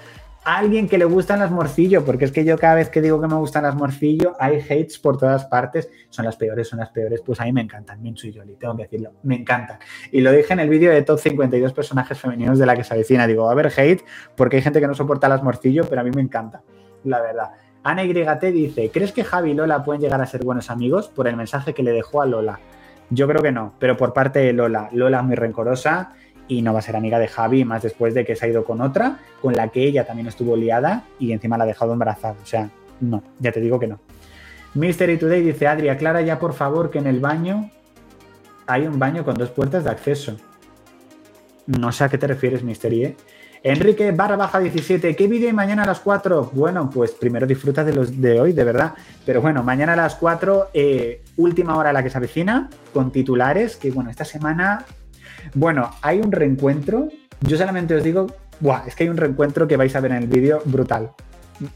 alguien 0.45 0.89
que 0.89 0.99
le 0.99 1.05
gustan 1.05 1.41
las 1.41 1.51
morcillo, 1.51 2.05
porque 2.05 2.25
es 2.25 2.33
que 2.33 2.45
yo 2.45 2.57
cada 2.57 2.77
vez 2.77 2.89
que 2.89 3.01
digo 3.01 3.21
que 3.21 3.29
me 3.29 3.35
gustan 3.35 3.65
las 3.65 3.75
morcillo, 3.75 4.35
hay 4.39 4.59
hates 4.59 4.99
por 4.99 5.19
todas 5.19 5.45
partes, 5.47 5.91
son 6.09 6.25
las 6.25 6.37
peores, 6.37 6.69
son 6.69 6.79
las 6.79 6.91
peores, 6.91 7.21
pues 7.25 7.41
a 7.41 7.45
mí 7.45 7.53
me 7.53 7.61
encantan, 7.61 8.03
Minchu 8.03 8.29
y 8.29 8.33
Yoli, 8.33 8.57
tengo 8.57 8.77
que 8.77 8.85
decirlo, 8.85 9.13
me 9.23 9.37
encantan. 9.37 9.79
Y 10.11 10.21
lo 10.21 10.33
dije 10.33 10.53
en 10.53 10.61
el 10.61 10.69
vídeo 10.69 10.91
de 10.91 11.03
top 11.03 11.19
52 11.19 11.73
personajes 11.73 12.19
femeninos 12.19 12.59
de 12.59 12.67
la 12.67 12.77
que 12.77 12.85
se 12.85 12.95
avecina, 12.95 13.27
digo, 13.27 13.49
a 13.49 13.53
haber 13.53 13.73
hate 13.77 14.03
porque 14.35 14.57
hay 14.57 14.63
gente 14.63 14.81
que 14.81 14.87
no 14.87 14.95
soporta 14.95 15.29
las 15.29 15.43
morcillo, 15.43 15.85
pero 15.89 16.01
a 16.01 16.05
mí 16.05 16.11
me 16.11 16.23
encanta, 16.23 16.63
la 17.05 17.21
verdad. 17.21 17.51
Ana 17.83 18.05
YT 18.05 18.43
dice, 18.53 18.91
¿crees 18.91 19.13
que 19.13 19.25
Javi 19.25 19.53
y 19.53 19.55
Lola 19.55 19.83
pueden 19.83 20.03
llegar 20.03 20.21
a 20.21 20.27
ser 20.27 20.45
buenos 20.45 20.71
amigos 20.71 21.09
por 21.09 21.29
el 21.29 21.37
mensaje 21.37 21.73
que 21.73 21.83
le 21.83 21.93
dejó 21.93 22.21
a 22.21 22.27
Lola? 22.27 22.61
Yo 23.09 23.27
creo 23.27 23.43
que 23.43 23.53
no, 23.53 23.75
pero 23.79 23.97
por 23.97 24.13
parte 24.13 24.39
de 24.39 24.53
Lola, 24.53 24.89
Lola 24.93 25.19
es 25.19 25.25
muy 25.25 25.35
rencorosa 25.35 26.13
y 26.51 26.63
no 26.63 26.73
va 26.73 26.81
a 26.81 26.83
ser 26.83 26.97
amiga 26.97 27.21
de 27.21 27.29
Javi, 27.29 27.65
más 27.65 27.83
después 27.83 28.13
de 28.13 28.25
que 28.25 28.35
se 28.35 28.45
ha 28.45 28.49
ido 28.49 28.65
con 28.65 28.81
otra, 28.81 29.21
con 29.41 29.55
la 29.55 29.69
que 29.69 29.85
ella 29.85 30.05
también 30.05 30.27
estuvo 30.27 30.57
liada 30.57 31.05
y 31.21 31.31
encima 31.31 31.57
la 31.57 31.63
ha 31.63 31.67
dejado 31.67 31.93
embarazada. 31.93 32.35
O 32.43 32.47
sea, 32.47 32.69
no, 33.01 33.23
ya 33.39 33.53
te 33.53 33.61
digo 33.61 33.79
que 33.79 33.87
no. 33.87 34.01
Mystery 34.75 35.17
Today 35.17 35.43
dice, 35.43 35.69
Adri, 35.69 35.89
aclara 35.89 36.23
ya 36.23 36.41
por 36.41 36.53
favor 36.53 36.91
que 36.91 36.99
en 36.99 37.07
el 37.07 37.21
baño 37.21 37.71
hay 38.67 38.89
un 38.89 38.99
baño 38.99 39.25
con 39.25 39.37
dos 39.37 39.51
puertas 39.51 39.85
de 39.85 39.91
acceso. 39.91 40.37
No 41.67 41.93
sé 41.93 42.03
a 42.03 42.09
qué 42.09 42.19
te 42.19 42.27
refieres, 42.27 42.65
Mystery, 42.65 43.05
¿eh? 43.05 43.17
Enrique 43.63 44.11
barra 44.11 44.37
baja 44.37 44.59
17, 44.59 45.15
¿qué 45.15 45.29
vídeo 45.29 45.47
hay 45.47 45.53
mañana 45.53 45.85
a 45.85 45.87
las 45.87 46.01
4? 46.01 46.51
Bueno, 46.55 46.91
pues 46.91 47.13
primero 47.13 47.47
disfruta 47.47 47.85
de 47.85 47.93
los 47.93 48.21
de 48.21 48.41
hoy, 48.41 48.55
de 48.55 48.65
verdad. 48.65 48.95
Pero 49.25 49.41
bueno, 49.41 49.63
mañana 49.63 49.93
a 49.93 49.97
las 49.97 50.17
4, 50.17 50.71
eh, 50.73 51.23
última 51.37 51.77
hora 51.77 51.91
a 51.91 51.93
la 51.93 52.03
que 52.03 52.11
se 52.11 52.17
avecina, 52.17 52.71
con 52.93 53.13
titulares, 53.13 53.77
que 53.77 53.91
bueno, 53.91 54.11
esta 54.11 54.25
semana 54.25 54.87
bueno, 55.55 55.91
hay 56.03 56.21
un 56.21 56.33
reencuentro. 56.33 57.09
Yo 57.41 57.57
solamente 57.57 57.95
os 57.95 58.03
digo, 58.03 58.27
Buah, 58.61 58.85
es 58.87 58.95
que 58.95 59.05
hay 59.05 59.11
un 59.11 59.17
reencuentro 59.17 59.67
que 59.67 59.77
vais 59.77 59.95
a 59.97 60.01
ver 60.01 60.13
en 60.13 60.19
el 60.19 60.27
vídeo 60.29 60.63
brutal. 60.65 61.13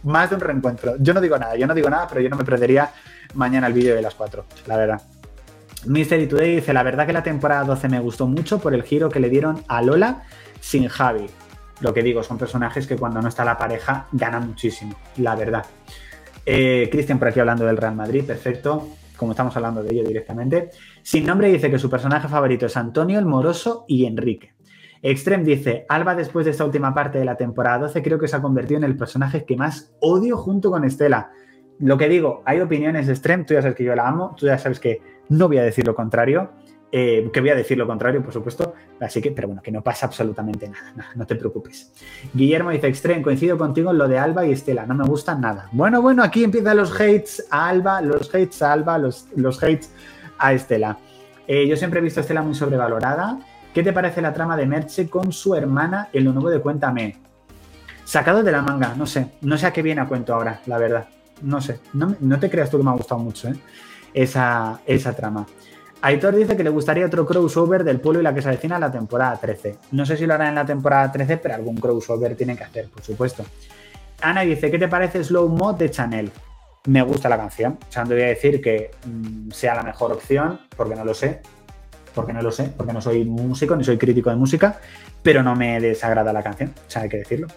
Más 0.03 0.31
de 0.31 0.37
un 0.37 0.41
reencuentro. 0.41 0.97
Yo 0.99 1.15
no 1.15 1.21
digo 1.21 1.39
nada, 1.39 1.57
yo 1.57 1.67
no 1.67 1.75
digo 1.75 1.91
nada, 1.91 2.07
pero 2.09 2.21
yo 2.21 2.29
no 2.29 2.37
me 2.37 2.45
perdería 2.45 2.91
mañana 3.35 3.67
el 3.67 3.73
vídeo 3.73 3.95
de 3.95 4.03
las 4.03 4.15
4, 4.15 4.45
la 4.67 4.77
verdad. 4.77 5.03
Mystery 5.87 6.27
Today 6.27 6.57
dice, 6.57 6.73
la 6.73 6.83
verdad 6.83 7.07
que 7.07 7.13
la 7.13 7.23
temporada 7.23 7.65
12 7.65 7.89
me 7.89 8.01
gustó 8.01 8.27
mucho 8.27 8.59
por 8.59 8.75
el 8.75 8.83
giro 8.83 9.11
que 9.11 9.21
le 9.21 9.29
dieron 9.29 9.63
a 9.69 9.83
Lola 9.83 10.23
sin 10.61 10.89
Javi. 10.89 11.27
Lo 11.81 11.93
que 11.93 12.03
digo, 12.03 12.23
son 12.23 12.39
personajes 12.39 12.87
que 12.87 12.97
cuando 12.97 13.21
no 13.21 13.29
está 13.29 13.45
la 13.45 13.59
pareja 13.59 14.07
ganan 14.13 14.47
muchísimo, 14.49 14.95
la 15.17 15.35
verdad. 15.35 15.67
Eh, 16.47 16.89
Cristian 16.91 17.19
por 17.19 17.29
aquí 17.29 17.41
hablando 17.41 17.67
del 17.67 17.77
Real 17.77 17.95
Madrid, 17.95 18.25
perfecto 18.25 18.89
como 19.17 19.33
estamos 19.33 19.57
hablando 19.57 19.83
de 19.83 19.93
ello 19.93 20.05
directamente. 20.05 20.71
Sin 21.05 21.27
nombre 21.27 21.53
dice 21.53 21.71
que 21.71 21.79
su 21.79 21.91
personaje 21.91 22.29
favorito 22.29 22.65
es 22.65 22.79
Antonio, 22.79 23.19
el 23.19 23.27
Moroso 23.27 23.85
y 23.87 24.07
Enrique. 24.07 24.55
Extreme 25.03 25.45
dice, 25.45 25.85
Alba 25.91 26.15
después 26.15 26.47
de 26.47 26.53
esta 26.53 26.65
última 26.65 26.95
parte 26.95 27.19
de 27.19 27.27
la 27.27 27.37
temporada 27.37 27.81
12 27.81 28.03
creo 28.03 28.19
que 28.19 28.27
se 28.27 28.37
ha 28.37 28.41
convertido 28.41 28.79
en 28.79 28.85
el 28.85 28.97
personaje 28.97 29.45
que 29.45 29.55
más 29.55 29.95
odio 30.01 30.39
junto 30.39 30.71
con 30.71 30.83
Estela. 30.83 31.31
Lo 31.79 31.99
que 31.99 32.09
digo, 32.09 32.43
hay 32.47 32.63
opiniones 32.63 33.07
de 33.07 33.13
Extreme, 33.13 33.45
tú 33.45 33.53
ya 33.53 33.61
sabes 33.61 33.77
que 33.77 33.85
yo 33.85 33.95
la 33.95 34.09
amo, 34.09 34.35
tú 34.35 34.47
ya 34.47 34.57
sabes 34.57 34.81
que 34.81 35.03
no 35.29 35.47
voy 35.47 35.59
a 35.59 35.63
decir 35.63 35.87
lo 35.87 35.95
contrario, 35.95 36.53
eh, 36.91 37.29
que 37.31 37.41
voy 37.41 37.51
a 37.51 37.55
decir 37.55 37.77
lo 37.77 37.87
contrario, 37.87 38.23
por 38.23 38.33
supuesto. 38.33 38.73
Así 38.99 39.21
que, 39.21 39.31
pero 39.31 39.49
bueno, 39.49 39.61
que 39.61 39.71
no 39.71 39.83
pasa 39.83 40.07
absolutamente 40.07 40.71
nada, 40.71 41.11
no, 41.15 41.27
te 41.27 41.37
preocupes. 41.37 41.93
Guillermo 42.33 42.71
dice, 42.71 42.87
Extreme, 42.87 43.21
coincido 43.21 43.59
contigo 43.59 43.91
en 43.91 43.99
lo 43.99 44.09
de 44.09 44.19
Alba 44.19 44.47
y 44.47 44.53
Estela, 44.53 44.87
no 44.87 44.95
me 44.95 45.05
gusta 45.05 45.35
nada. 45.35 45.69
Bueno, 45.73 46.01
bueno, 46.01 46.23
aquí 46.23 46.45
empiezan 46.45 46.79
los 46.79 46.99
hates 46.99 47.47
a 47.51 47.69
Alba, 47.69 48.01
los 48.01 48.35
hates 48.35 48.63
a 48.63 48.73
Alba, 48.73 48.97
los, 48.97 49.29
los 49.37 49.63
hates 49.63 49.93
a 50.39 50.53
Estela. 50.53 50.99
Eh, 51.47 51.67
yo 51.69 51.77
siempre 51.77 52.01
he 52.01 52.03
visto 52.03 52.21
a 52.21 52.23
Estela 52.23 52.43
muy 52.43 52.55
sobrevalorada. 52.55 53.39
¿Qué 53.73 53.83
te 53.83 53.93
parece 53.93 54.23
la 54.23 54.33
trama 54.33 54.57
de 54.57 54.67
Merche 54.67 55.09
con 55.09 55.33
su 55.33 55.55
hermana 55.55 56.09
en 56.13 56.25
lo 56.25 56.33
nuevo 56.33 56.51
de 56.51 56.61
Cuéntame? 56.61 57.17
Sacado 58.05 58.43
de 58.43 58.53
la 58.53 58.63
manga, 58.63 58.95
no 58.97 59.07
sé, 59.07 59.33
no 59.41 59.57
sé 59.57 59.67
a 59.67 59.73
qué 59.73 59.83
viene 59.83 60.01
a 60.01 60.07
cuento 60.07 60.35
ahora, 60.35 60.61
la 60.67 60.79
verdad. 60.79 61.09
No 61.43 61.61
sé, 61.61 61.81
no, 61.95 62.15
no 62.21 62.39
te 62.39 62.51
creas 62.51 62.71
tú 62.71 62.79
que 62.79 62.85
me 62.85 62.91
ha 62.91 62.95
gustado 62.95 63.21
mucho 63.21 63.49
¿eh? 63.49 63.55
esa, 64.13 64.81
esa 64.87 65.15
trama. 65.15 65.47
Aitor 66.03 66.37
dice 66.37 66.55
que 66.55 66.63
le 66.63 66.69
gustaría 66.69 67.07
otro 67.07 67.25
crossover 67.25 67.83
del 67.83 67.99
pueblo 67.99 68.21
y 68.21 68.23
la 68.23 68.35
que 68.35 68.43
se 68.43 68.49
avecina 68.49 68.79
la 68.79 68.93
temporada 68.93 69.37
13. 69.39 69.79
No 69.93 70.05
sé 70.05 70.19
si 70.19 70.27
lo 70.27 70.35
harán 70.35 70.49
en 70.49 70.55
la 70.57 70.67
temporada 70.67 71.11
13, 71.11 71.39
pero 71.39 71.55
algún 71.55 71.77
crossover 71.77 72.37
tienen 72.37 72.59
que 72.59 72.65
hacer, 72.65 72.91
por 72.91 73.03
supuesto. 73.03 73.43
Ana 74.21 74.43
dice, 74.43 74.71
¿qué 74.71 74.79
te 74.79 74.87
parece 74.87 75.25
Slow 75.25 75.49
Mod 75.49 75.77
de 75.77 75.91
Chanel? 75.91 76.31
Me 76.87 77.03
gusta 77.03 77.29
la 77.29 77.37
canción. 77.37 77.79
O 77.89 77.93
sea, 77.93 78.05
no 78.05 78.11
voy 78.11 78.23
a 78.23 78.27
decir 78.27 78.61
que 78.61 78.91
mm, 79.07 79.51
sea 79.51 79.75
la 79.75 79.83
mejor 79.83 80.13
opción, 80.13 80.61
porque 80.77 80.95
no 80.95 81.05
lo 81.05 81.15
sé. 81.15 81.41
Porque 82.15 82.33
no 82.33 82.43
lo 82.43 82.53
sé, 82.53 82.73
porque 82.77 82.93
no 82.93 83.01
soy 83.01 83.25
músico 83.25 83.75
ni 83.75 83.83
soy 83.83 83.99
crítico 83.99 84.31
de 84.31 84.37
música, 84.37 84.79
pero 85.23 85.43
no 85.43 85.57
me 85.57 85.81
desagrada 85.81 86.33
la 86.33 86.43
canción. 86.43 86.73
O 86.87 86.91
sea, 86.91 87.03
hay 87.03 87.09
que 87.09 87.17
decirlo. 87.19 87.49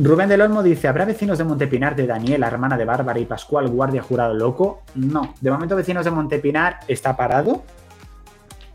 Rubén 0.00 0.28
del 0.28 0.40
Olmo 0.42 0.62
dice, 0.62 0.86
¿habrá 0.86 1.04
vecinos 1.04 1.38
de 1.38 1.44
Montepinar 1.44 1.96
de 1.96 2.06
Daniela, 2.06 2.46
hermana 2.46 2.78
de 2.78 2.84
Bárbara 2.84 3.18
y 3.18 3.24
Pascual, 3.24 3.68
guardia 3.68 4.00
jurado 4.00 4.32
loco? 4.32 4.82
No, 4.94 5.34
de 5.40 5.50
momento 5.50 5.74
vecinos 5.74 6.04
de 6.04 6.12
Montepinar 6.12 6.78
está 6.86 7.16
parado. 7.16 7.64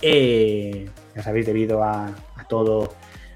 Eh, 0.02 0.89
ya 1.15 1.24
sabéis, 1.24 1.46
debido 1.46 1.82
a, 1.82 2.12
todo, 2.50 2.94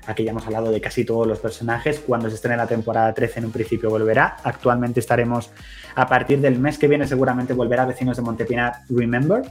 aquí 0.08 0.24
ya 0.24 0.32
hemos 0.32 0.46
hablado 0.48 0.72
de 0.72 0.82
casi 0.82 1.06
todos 1.06 1.28
los 1.28 1.39
personajes. 1.39 2.00
Cuando 2.00 2.30
se 2.30 2.36
estrene 2.36 2.58
la 2.58 2.65
temporada 2.65 3.13
13 3.13 3.39
en 3.39 3.46
un 3.46 3.52
principio 3.52 3.89
volverá. 3.89 4.38
Actualmente 4.43 5.00
estaremos 5.00 5.52
a 5.96 6.08
partir 6.08 6.39
del 6.41 6.58
mes 6.58 6.78
que 6.80 6.88
viene 6.88 7.06
seguramente 7.06 7.54
volverá 7.54 7.86
Vecinos 7.86 8.17
de 8.17 8.24
Montepinar 8.24 8.82
Remember. 8.89 9.43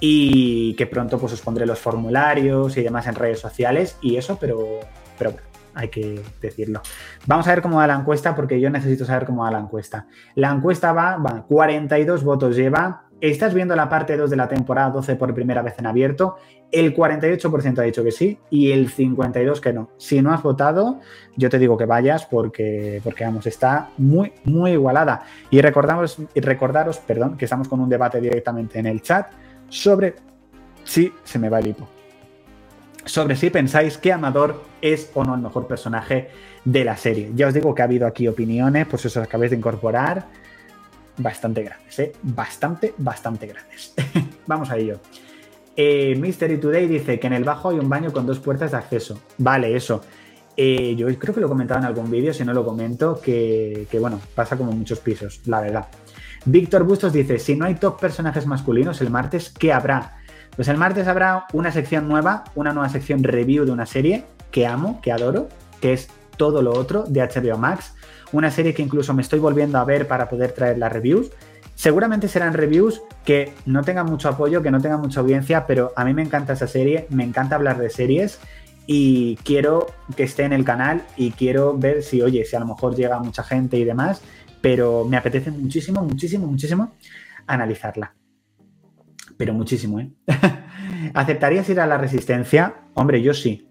Y 0.00 0.74
que 0.74 0.86
pronto 0.86 1.18
pues 1.18 1.32
os 1.32 1.40
pondré 1.40 1.66
los 1.66 1.78
formularios 1.78 2.76
y 2.76 2.82
demás 2.82 3.06
en 3.06 3.14
redes 3.14 3.38
sociales 3.38 3.96
y 4.00 4.16
eso, 4.16 4.38
pero, 4.40 4.80
pero 5.18 5.32
bueno 5.32 5.50
hay 5.74 5.88
que 5.88 6.22
decirlo. 6.40 6.82
Vamos 7.26 7.46
a 7.46 7.50
ver 7.50 7.62
cómo 7.62 7.76
va 7.76 7.86
la 7.86 7.94
encuesta 7.94 8.34
porque 8.34 8.60
yo 8.60 8.70
necesito 8.70 9.04
saber 9.04 9.26
cómo 9.26 9.42
va 9.42 9.50
la 9.50 9.60
encuesta. 9.60 10.06
La 10.34 10.50
encuesta 10.50 10.92
va, 10.92 11.16
va 11.16 11.44
42 11.46 12.24
votos 12.24 12.56
lleva. 12.56 13.04
Estás 13.20 13.52
viendo 13.52 13.76
la 13.76 13.88
parte 13.88 14.16
2 14.16 14.30
de 14.30 14.36
la 14.36 14.48
temporada 14.48 14.90
12 14.90 15.16
por 15.16 15.34
primera 15.34 15.60
vez 15.62 15.74
en 15.78 15.86
abierto. 15.86 16.36
El 16.72 16.94
48% 16.94 17.78
ha 17.78 17.82
dicho 17.82 18.02
que 18.02 18.12
sí 18.12 18.38
y 18.48 18.70
el 18.72 18.90
52% 18.90 19.60
que 19.60 19.72
no. 19.72 19.90
Si 19.98 20.22
no 20.22 20.32
has 20.32 20.42
votado, 20.42 21.00
yo 21.36 21.50
te 21.50 21.58
digo 21.58 21.76
que 21.76 21.84
vayas 21.84 22.24
porque, 22.26 23.00
porque 23.04 23.24
vamos, 23.24 23.46
está 23.46 23.90
muy, 23.98 24.32
muy 24.44 24.72
igualada. 24.72 25.24
Y 25.50 25.60
recordamos, 25.60 26.18
recordaros, 26.34 26.98
perdón, 26.98 27.36
que 27.36 27.44
estamos 27.44 27.68
con 27.68 27.80
un 27.80 27.88
debate 27.88 28.20
directamente 28.20 28.78
en 28.78 28.86
el 28.86 29.02
chat 29.02 29.26
sobre 29.68 30.14
si 30.84 31.12
se 31.24 31.38
me 31.38 31.48
va 31.48 31.58
el 31.58 31.68
hipo 31.68 31.86
sobre 33.04 33.34
si 33.36 33.50
pensáis 33.50 33.98
que 33.98 34.12
Amador 34.12 34.62
es 34.80 35.10
o 35.14 35.24
no 35.24 35.34
el 35.34 35.40
mejor 35.40 35.66
personaje 35.66 36.28
de 36.64 36.84
la 36.84 36.96
serie. 36.96 37.30
Ya 37.34 37.48
os 37.48 37.54
digo 37.54 37.74
que 37.74 37.82
ha 37.82 37.86
habido 37.86 38.06
aquí 38.06 38.28
opiniones, 38.28 38.86
pues 38.86 39.06
os 39.06 39.16
acabáis 39.16 39.50
de 39.50 39.56
incorporar, 39.56 40.26
bastante 41.16 41.62
grandes, 41.62 41.98
¿eh? 41.98 42.12
Bastante, 42.22 42.94
bastante 42.98 43.46
grandes. 43.46 43.94
Vamos 44.46 44.70
a 44.70 44.76
ello. 44.76 45.00
Eh, 45.76 46.14
Mystery 46.16 46.58
Today 46.58 46.86
dice 46.86 47.18
que 47.18 47.26
en 47.26 47.32
el 47.34 47.44
bajo 47.44 47.70
hay 47.70 47.78
un 47.78 47.88
baño 47.88 48.12
con 48.12 48.26
dos 48.26 48.38
puertas 48.38 48.72
de 48.72 48.76
acceso. 48.76 49.20
Vale, 49.38 49.74
eso. 49.74 50.02
Eh, 50.56 50.94
yo 50.96 51.06
creo 51.18 51.34
que 51.34 51.40
lo 51.40 51.48
comentaba 51.48 51.80
en 51.80 51.86
algún 51.86 52.10
vídeo, 52.10 52.34
si 52.34 52.44
no 52.44 52.52
lo 52.52 52.64
comento, 52.64 53.20
que, 53.20 53.86
que 53.90 53.98
bueno, 53.98 54.20
pasa 54.34 54.56
como 54.56 54.72
muchos 54.72 54.98
pisos, 55.00 55.40
la 55.46 55.60
verdad. 55.60 55.86
Víctor 56.44 56.84
Bustos 56.84 57.12
dice, 57.12 57.38
si 57.38 57.54
no 57.54 57.66
hay 57.66 57.76
top 57.76 58.00
personajes 58.00 58.46
masculinos 58.46 59.00
el 59.00 59.10
martes, 59.10 59.50
¿qué 59.50 59.72
habrá? 59.72 60.16
Pues 60.56 60.68
el 60.68 60.76
martes 60.76 61.06
habrá 61.06 61.46
una 61.52 61.70
sección 61.72 62.08
nueva, 62.08 62.44
una 62.54 62.72
nueva 62.72 62.88
sección 62.88 63.22
review 63.22 63.64
de 63.64 63.72
una 63.72 63.86
serie 63.86 64.24
que 64.50 64.66
amo, 64.66 65.00
que 65.00 65.12
adoro, 65.12 65.48
que 65.80 65.92
es 65.92 66.08
todo 66.36 66.62
lo 66.62 66.72
otro 66.72 67.04
de 67.04 67.20
HBO 67.20 67.58
Max. 67.58 67.94
Una 68.32 68.50
serie 68.50 68.74
que 68.74 68.82
incluso 68.82 69.14
me 69.14 69.22
estoy 69.22 69.38
volviendo 69.38 69.78
a 69.78 69.84
ver 69.84 70.06
para 70.06 70.28
poder 70.28 70.52
traer 70.52 70.78
las 70.78 70.92
reviews. 70.92 71.30
Seguramente 71.74 72.28
serán 72.28 72.54
reviews 72.54 73.02
que 73.24 73.52
no 73.66 73.82
tengan 73.82 74.06
mucho 74.06 74.28
apoyo, 74.28 74.62
que 74.62 74.70
no 74.70 74.80
tengan 74.80 75.00
mucha 75.00 75.20
audiencia, 75.20 75.66
pero 75.66 75.92
a 75.96 76.04
mí 76.04 76.12
me 76.14 76.22
encanta 76.22 76.52
esa 76.52 76.66
serie, 76.66 77.06
me 77.10 77.24
encanta 77.24 77.54
hablar 77.54 77.78
de 77.78 77.90
series 77.90 78.38
y 78.86 79.36
quiero 79.44 79.86
que 80.16 80.24
esté 80.24 80.44
en 80.44 80.52
el 80.52 80.64
canal 80.64 81.02
y 81.16 81.30
quiero 81.32 81.76
ver 81.76 82.02
si, 82.02 82.20
oye, 82.22 82.44
si 82.44 82.56
a 82.56 82.60
lo 82.60 82.66
mejor 82.66 82.94
llega 82.94 83.18
mucha 83.18 83.42
gente 83.42 83.78
y 83.78 83.84
demás, 83.84 84.20
pero 84.60 85.04
me 85.04 85.16
apetece 85.16 85.50
muchísimo, 85.50 86.02
muchísimo, 86.02 86.46
muchísimo 86.46 86.92
analizarla 87.46 88.14
pero 89.40 89.54
muchísimo, 89.54 90.00
¿eh? 90.00 90.10
¿Aceptarías 91.14 91.66
ir 91.70 91.80
a 91.80 91.86
la 91.86 91.96
resistencia? 91.96 92.74
Hombre, 92.92 93.22
yo 93.22 93.32
sí. 93.32 93.69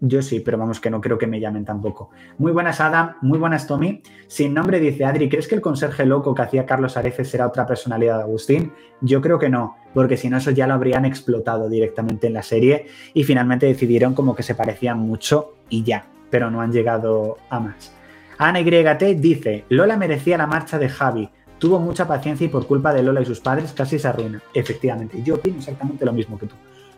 Yo 0.00 0.22
sí, 0.22 0.40
pero 0.40 0.58
vamos 0.58 0.80
que 0.80 0.90
no 0.90 1.00
creo 1.00 1.18
que 1.18 1.26
me 1.26 1.40
llamen 1.40 1.64
tampoco. 1.64 2.10
Muy 2.38 2.52
buenas, 2.52 2.80
Adam. 2.80 3.16
Muy 3.20 3.38
buenas, 3.38 3.66
Tommy. 3.66 4.00
Sin 4.28 4.54
nombre 4.54 4.78
dice 4.78 5.04
Adri, 5.04 5.28
¿crees 5.28 5.48
que 5.48 5.56
el 5.56 5.60
conserje 5.60 6.06
loco 6.06 6.34
que 6.34 6.42
hacía 6.42 6.66
Carlos 6.66 6.96
Areces 6.96 7.28
será 7.28 7.48
otra 7.48 7.66
personalidad 7.66 8.18
de 8.18 8.22
Agustín? 8.22 8.72
Yo 9.00 9.20
creo 9.20 9.40
que 9.40 9.48
no, 9.48 9.76
porque 9.94 10.16
si 10.16 10.28
no, 10.28 10.36
eso 10.36 10.52
ya 10.52 10.68
lo 10.68 10.74
habrían 10.74 11.04
explotado 11.04 11.68
directamente 11.68 12.28
en 12.28 12.34
la 12.34 12.42
serie 12.44 12.86
y 13.12 13.24
finalmente 13.24 13.66
decidieron 13.66 14.14
como 14.14 14.36
que 14.36 14.44
se 14.44 14.54
parecían 14.54 15.00
mucho 15.00 15.54
y 15.68 15.82
ya, 15.82 16.06
pero 16.30 16.48
no 16.48 16.60
han 16.60 16.72
llegado 16.72 17.38
a 17.50 17.58
más. 17.58 17.92
Ana 18.38 18.60
YT 18.60 19.02
dice, 19.16 19.64
Lola 19.68 19.96
merecía 19.96 20.38
la 20.38 20.46
marcha 20.46 20.78
de 20.78 20.88
Javi. 20.88 21.28
Tuvo 21.58 21.80
mucha 21.80 22.06
paciencia 22.06 22.44
y 22.44 22.48
por 22.48 22.68
culpa 22.68 22.94
de 22.94 23.02
Lola 23.02 23.20
y 23.20 23.24
sus 23.24 23.40
padres 23.40 23.72
casi 23.72 23.98
se 23.98 24.06
arruina. 24.06 24.40
Efectivamente, 24.54 25.20
yo 25.24 25.34
opino 25.34 25.58
exactamente 25.58 26.04
lo 26.04 26.12
mismo 26.12 26.38
que 26.38 26.46
tú. 26.46 26.54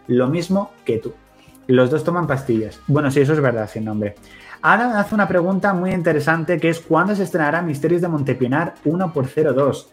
Lo 0.06 0.28
mismo 0.28 0.72
que 0.84 0.98
tú. 0.98 1.14
Los 1.70 1.88
dos 1.88 2.02
toman 2.02 2.26
pastillas. 2.26 2.80
Bueno, 2.88 3.12
sí, 3.12 3.20
eso 3.20 3.32
es 3.32 3.40
verdad, 3.40 3.70
sin 3.70 3.84
nombre. 3.84 4.16
Ana 4.60 4.98
hace 4.98 5.14
una 5.14 5.28
pregunta 5.28 5.72
muy 5.72 5.92
interesante 5.92 6.58
que 6.58 6.68
es 6.68 6.80
¿cuándo 6.80 7.14
se 7.14 7.22
estrenará 7.22 7.62
Misterios 7.62 8.02
de 8.02 8.08
Montepinar 8.08 8.74
1 8.84 9.12
por 9.12 9.28
02? 9.28 9.88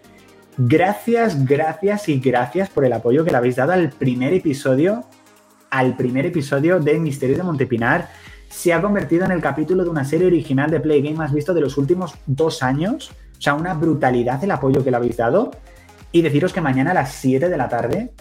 Gracias, 0.57 1.45
gracias 1.45 2.09
y 2.09 2.19
gracias 2.19 2.69
por 2.69 2.83
el 2.83 2.93
apoyo 2.93 3.23
que 3.23 3.29
le 3.29 3.37
habéis 3.37 3.57
dado 3.57 3.73
al 3.73 3.89
primer 3.89 4.33
episodio, 4.33 5.03
al 5.69 5.95
primer 5.95 6.25
episodio 6.25 6.79
de 6.79 6.97
Misterios 6.97 7.37
de 7.37 7.43
Montepinar. 7.43 8.09
Se 8.49 8.73
ha 8.73 8.81
convertido 8.81 9.25
en 9.25 9.31
el 9.31 9.41
capítulo 9.41 9.83
de 9.83 9.91
una 9.91 10.03
serie 10.03 10.25
original 10.25 10.71
de 10.71 10.79
Play 10.79 11.03
Game 11.03 11.15
más 11.15 11.31
visto 11.31 11.53
de 11.53 11.61
los 11.61 11.77
últimos 11.77 12.15
dos 12.25 12.63
años. 12.63 13.11
O 13.37 13.41
sea, 13.41 13.53
una 13.53 13.75
brutalidad 13.75 14.43
el 14.43 14.49
apoyo 14.49 14.83
que 14.83 14.89
le 14.89 14.97
habéis 14.97 15.17
dado. 15.17 15.51
Y 16.11 16.23
deciros 16.23 16.53
que 16.53 16.59
mañana 16.61 16.89
a 16.89 16.95
las 16.95 17.11
7 17.11 17.49
de 17.49 17.57
la 17.57 17.69
tarde 17.69 18.13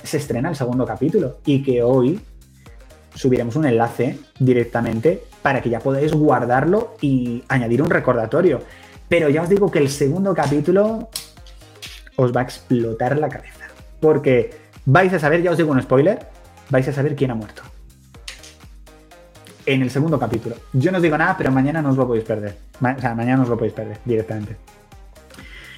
se 0.00 0.18
estrena 0.18 0.48
el 0.48 0.54
segundo 0.54 0.86
capítulo 0.86 1.38
y 1.44 1.64
que 1.64 1.82
hoy 1.82 2.20
subiremos 3.20 3.54
un 3.56 3.66
enlace 3.66 4.18
directamente 4.38 5.22
para 5.42 5.60
que 5.60 5.68
ya 5.68 5.80
podáis 5.80 6.14
guardarlo 6.14 6.96
y 7.02 7.44
añadir 7.48 7.82
un 7.82 7.90
recordatorio. 7.90 8.62
Pero 9.08 9.28
ya 9.28 9.42
os 9.42 9.48
digo 9.50 9.70
que 9.70 9.78
el 9.78 9.90
segundo 9.90 10.34
capítulo 10.34 11.10
os 12.16 12.34
va 12.34 12.40
a 12.40 12.44
explotar 12.44 13.18
la 13.18 13.28
cabeza. 13.28 13.66
Porque 14.00 14.50
vais 14.86 15.12
a 15.12 15.18
saber, 15.18 15.42
ya 15.42 15.50
os 15.50 15.58
digo 15.58 15.70
un 15.70 15.82
spoiler, 15.82 16.18
vais 16.70 16.88
a 16.88 16.92
saber 16.94 17.14
quién 17.14 17.30
ha 17.30 17.34
muerto. 17.34 17.62
En 19.66 19.82
el 19.82 19.90
segundo 19.90 20.18
capítulo. 20.18 20.56
Yo 20.72 20.90
no 20.90 20.96
os 20.96 21.02
digo 21.02 21.18
nada, 21.18 21.36
pero 21.36 21.52
mañana 21.52 21.82
no 21.82 21.90
os 21.90 21.98
lo 21.98 22.06
podéis 22.06 22.24
perder. 22.24 22.56
o 22.80 23.00
sea, 23.00 23.14
mañana 23.14 23.36
no 23.36 23.42
os 23.42 23.48
lo 23.50 23.58
podéis 23.58 23.74
perder 23.74 23.98
directamente. 24.06 24.56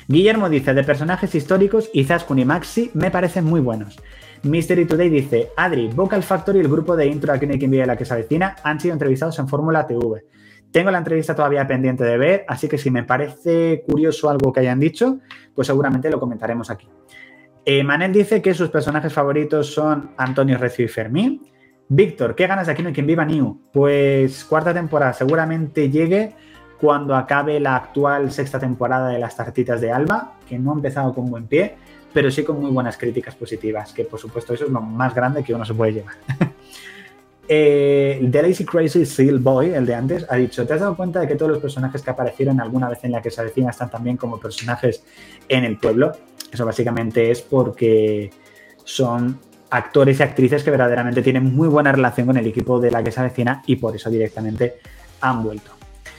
Guillermo 0.07 0.49
dice, 0.49 0.75
de 0.75 0.85
personajes 0.85 1.35
históricos, 1.35 1.91
Izaskun 1.93 2.39
y 2.39 2.45
Maxi 2.45 2.91
me 2.95 3.11
parecen 3.11 3.45
muy 3.45 3.61
buenos. 3.61 3.99
Mystery 4.45 4.87
Today 4.87 5.09
dice, 5.09 5.51
Adri, 5.57 5.89
Vocal 5.89 6.23
Factory 6.23 6.59
y 6.59 6.63
el 6.63 6.69
grupo 6.69 6.97
de 6.97 7.07
intro 7.07 7.33
aquí 7.33 7.45
en 7.45 7.59
Quien 7.59 7.87
la 7.87 7.97
que 7.97 8.05
se 8.05 8.13
avecina 8.13 8.57
han 8.65 8.81
sido 8.81 8.93
entrevistados 8.93 9.39
en 9.39 9.47
Fórmula 9.47 9.87
TV. 9.87 10.25
Tengo 10.73 10.91
la 10.91 10.99
entrevista 10.99 11.35
todavía 11.35 11.67
pendiente 11.67 12.03
de 12.03 12.19
ver, 12.19 12.45
así 12.49 12.67
que 12.67 12.77
si 12.77 12.91
me 12.91 13.05
parece 13.05 13.85
curioso 13.87 14.29
algo 14.29 14.53
que 14.53 14.61
hayan 14.61 14.81
dicho, 14.81 15.21
pues 15.55 15.67
seguramente 15.67 16.11
lo 16.11 16.19
comentaremos 16.19 16.71
aquí. 16.71 16.89
Eh, 17.65 17.85
Manel 17.85 18.13
dice 18.13 18.43
que 18.43 18.53
sus 18.53 18.71
personajes 18.71 19.13
favoritos 19.13 19.73
son 19.73 20.11
Antonio 20.17 20.59
Recio 20.59 20.85
y 20.85 20.89
Fermín. 20.89 21.47
Víctor, 21.89 22.35
¿qué 22.35 22.49
ganas 22.49 22.67
de 22.67 22.73
aquí 22.73 22.83
no 22.83 22.89
hay 22.89 22.95
viva 22.95 23.25
New? 23.25 23.61
Pues 23.73 24.45
cuarta 24.45 24.75
temporada 24.75 25.13
seguramente 25.13 25.89
llegue 25.89 26.35
cuando 26.81 27.15
acabe 27.15 27.61
la 27.61 27.77
actual 27.77 28.33
sexta 28.33 28.59
temporada 28.59 29.11
de 29.11 29.21
las 29.21 29.37
tartitas 29.37 29.81
de 29.81 29.93
Alba, 29.93 30.39
que 30.49 30.59
no 30.59 30.73
ha 30.73 30.75
empezado 30.75 31.15
con 31.15 31.31
buen 31.31 31.47
pie, 31.47 31.77
pero 32.13 32.31
sí 32.31 32.45
con 32.45 32.61
muy 32.61 32.71
buenas 32.71 32.97
críticas 32.97 33.35
positivas, 33.35 33.93
que 33.93 34.05
por 34.05 34.19
supuesto 34.19 34.55
eso 34.55 34.65
es 34.65 34.71
lo 34.71 34.81
más 34.81 35.15
grande 35.15 35.43
que 35.43 35.55
uno 35.55 35.65
se 35.65 35.75
puede 35.75 35.95
llevar. 35.95 36.15
eh, 37.49 38.29
The 38.31 38.43
Lazy 38.43 38.65
Crazy 38.65 39.07
Seal 39.07 39.39
Boy, 39.39 39.71
el 39.71 39.87
de 39.87 39.95
antes, 39.95 40.27
ha 40.29 40.37
dicho, 40.37 40.67
¿te 40.67 40.75
has 40.75 40.81
dado 40.81 40.97
cuenta 40.97 41.21
de 41.21 41.29
que 41.29 41.35
todos 41.37 41.53
los 41.53 41.61
personajes 41.61 42.03
que 42.03 42.11
aparecieron 42.11 42.61
alguna 42.61 42.89
vez 42.89 43.03
en 43.05 43.13
la 43.13 43.23
que 43.23 43.31
se 43.31 43.41
avecina 43.41 43.71
están 43.71 43.91
también 43.91 44.17
como 44.17 44.39
personajes 44.39 45.05
en 45.49 45.65
el 45.65 45.79
pueblo? 45.79 46.13
Eso 46.53 46.67
básicamente 46.67 47.31
es 47.31 47.41
porque 47.41 48.31
son 48.85 49.39
actores 49.71 50.21
y 50.21 50.23
actrices 50.23 50.63
que 50.63 50.71
verdaderamente 50.71 51.23
tienen 51.23 51.55
muy 51.55 51.67
buena 51.67 51.93
relación 51.93 52.27
con 52.27 52.37
el 52.37 52.47
equipo 52.47 52.79
de 52.79 52.91
la 52.91 53.03
que 53.03 53.11
se 53.11 53.21
avecina 53.21 53.63
y 53.67 53.77
por 53.77 53.97
eso 53.97 54.11
directamente 54.11 54.75
han 55.23 55.43
vuelto. 55.43 55.71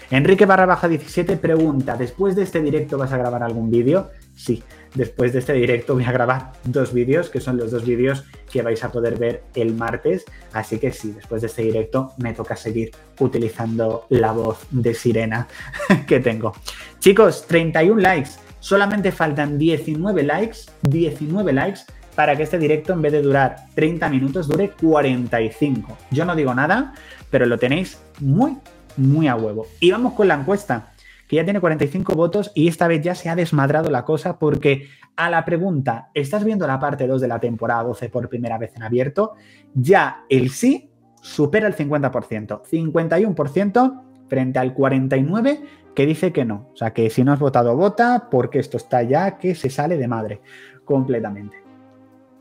Enrique 0.09 0.45
barra 0.45 0.65
baja 0.65 0.87
17 0.87 1.37
pregunta, 1.37 1.95
¿después 1.95 2.35
de 2.35 2.43
este 2.43 2.61
directo 2.61 2.97
vas 2.97 3.13
a 3.13 3.17
grabar 3.17 3.43
algún 3.43 3.69
vídeo? 3.69 4.09
Sí, 4.35 4.63
después 4.93 5.33
de 5.33 5.39
este 5.39 5.53
directo 5.53 5.93
voy 5.93 6.03
a 6.03 6.11
grabar 6.11 6.53
dos 6.63 6.93
vídeos, 6.93 7.29
que 7.29 7.39
son 7.39 7.57
los 7.57 7.71
dos 7.71 7.85
vídeos 7.85 8.23
que 8.51 8.61
vais 8.61 8.83
a 8.83 8.91
poder 8.91 9.17
ver 9.17 9.43
el 9.55 9.73
martes. 9.73 10.25
Así 10.51 10.79
que 10.79 10.91
sí, 10.91 11.11
después 11.11 11.41
de 11.41 11.47
este 11.47 11.63
directo 11.63 12.13
me 12.17 12.33
toca 12.33 12.55
seguir 12.55 12.91
utilizando 13.19 14.05
la 14.09 14.31
voz 14.31 14.59
de 14.71 14.93
sirena 14.93 15.47
que 16.07 16.19
tengo. 16.19 16.53
Chicos, 16.99 17.45
31 17.47 17.99
likes. 17.99 18.31
Solamente 18.59 19.11
faltan 19.11 19.57
19 19.57 20.23
likes, 20.23 20.59
19 20.83 21.51
likes 21.51 21.81
para 22.15 22.35
que 22.35 22.43
este 22.43 22.59
directo 22.59 22.93
en 22.93 23.01
vez 23.01 23.11
de 23.11 23.21
durar 23.21 23.55
30 23.75 24.07
minutos 24.09 24.47
dure 24.47 24.69
45. 24.69 25.97
Yo 26.11 26.25
no 26.25 26.35
digo 26.35 26.53
nada, 26.53 26.93
pero 27.29 27.45
lo 27.45 27.57
tenéis 27.57 27.99
muy, 28.19 28.57
muy 28.95 29.27
a 29.27 29.35
huevo. 29.35 29.67
Y 29.79 29.91
vamos 29.91 30.13
con 30.13 30.27
la 30.27 30.35
encuesta 30.35 30.92
que 31.33 31.37
ya 31.37 31.45
tiene 31.45 31.61
45 31.61 32.13
votos 32.13 32.51
y 32.53 32.67
esta 32.67 32.87
vez 32.87 33.01
ya 33.01 33.15
se 33.15 33.27
ha 33.27 33.35
desmadrado 33.35 33.89
la 33.89 34.05
cosa 34.05 34.37
porque 34.37 34.87
a 35.15 35.31
la 35.31 35.43
pregunta, 35.45 36.11
¿estás 36.13 36.43
viendo 36.43 36.67
la 36.67 36.79
parte 36.79 37.07
2 37.07 37.19
de 37.19 37.27
la 37.27 37.39
temporada 37.39 37.81
12 37.81 38.09
por 38.09 38.29
primera 38.29 38.59
vez 38.59 38.75
en 38.75 38.83
abierto? 38.83 39.33
Ya 39.73 40.25
el 40.29 40.51
sí 40.51 40.91
supera 41.21 41.65
el 41.65 41.75
50%, 41.75 42.61
51% 42.61 44.01
frente 44.27 44.59
al 44.59 44.75
49% 44.75 45.59
que 45.95 46.05
dice 46.05 46.31
que 46.31 46.45
no. 46.45 46.69
O 46.71 46.77
sea 46.77 46.93
que 46.93 47.09
si 47.09 47.23
no 47.23 47.33
has 47.33 47.39
votado, 47.39 47.75
vota 47.75 48.27
porque 48.29 48.59
esto 48.59 48.77
está 48.77 49.01
ya 49.01 49.39
que 49.39 49.55
se 49.55 49.71
sale 49.71 49.97
de 49.97 50.07
madre 50.07 50.39
completamente. 50.85 51.63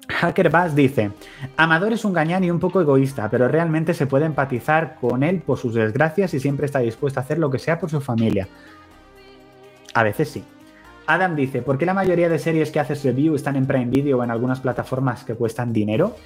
Hacker 0.09 0.51
Bass 0.51 0.75
dice, 0.75 1.13
Amador 1.57 1.95
es 1.95 2.05
un 2.05 2.13
gañán 2.13 2.45
y 2.45 2.51
un 2.51 2.61
poco 2.61 2.83
egoísta, 2.83 3.31
pero 3.31 3.49
realmente 3.49 3.95
se 3.95 4.07
puede 4.07 4.27
empatizar 4.27 4.97
con 5.01 5.23
él 5.23 5.41
por 5.41 5.57
sus 5.57 5.75
desgracias 5.75 6.35
y 6.35 6.41
siempre 6.41 6.67
está 6.67 6.81
dispuesto 6.81 7.21
a 7.21 7.23
hacer 7.23 7.39
lo 7.39 7.51
que 7.51 7.59
sea 7.59 7.79
por 7.79 7.89
su 7.89 8.03
familia. 8.03 8.49
A 9.95 10.03
veces 10.03 10.29
sí. 10.29 10.45
Adam 11.07 11.35
dice, 11.35 11.63
¿por 11.63 11.79
qué 11.79 11.87
la 11.87 11.95
mayoría 11.95 12.29
de 12.29 12.39
series 12.39 12.71
que 12.71 12.81
haces 12.81 13.05
review 13.05 13.35
están 13.35 13.57
en 13.57 13.67
Prime 13.67 13.87
Video 13.87 14.19
o 14.19 14.25
en 14.25 14.31
algunas 14.31 14.61
plataformas 14.61 15.25
que 15.25 15.35
cuestan 15.35 15.73
dinero? 15.73 16.17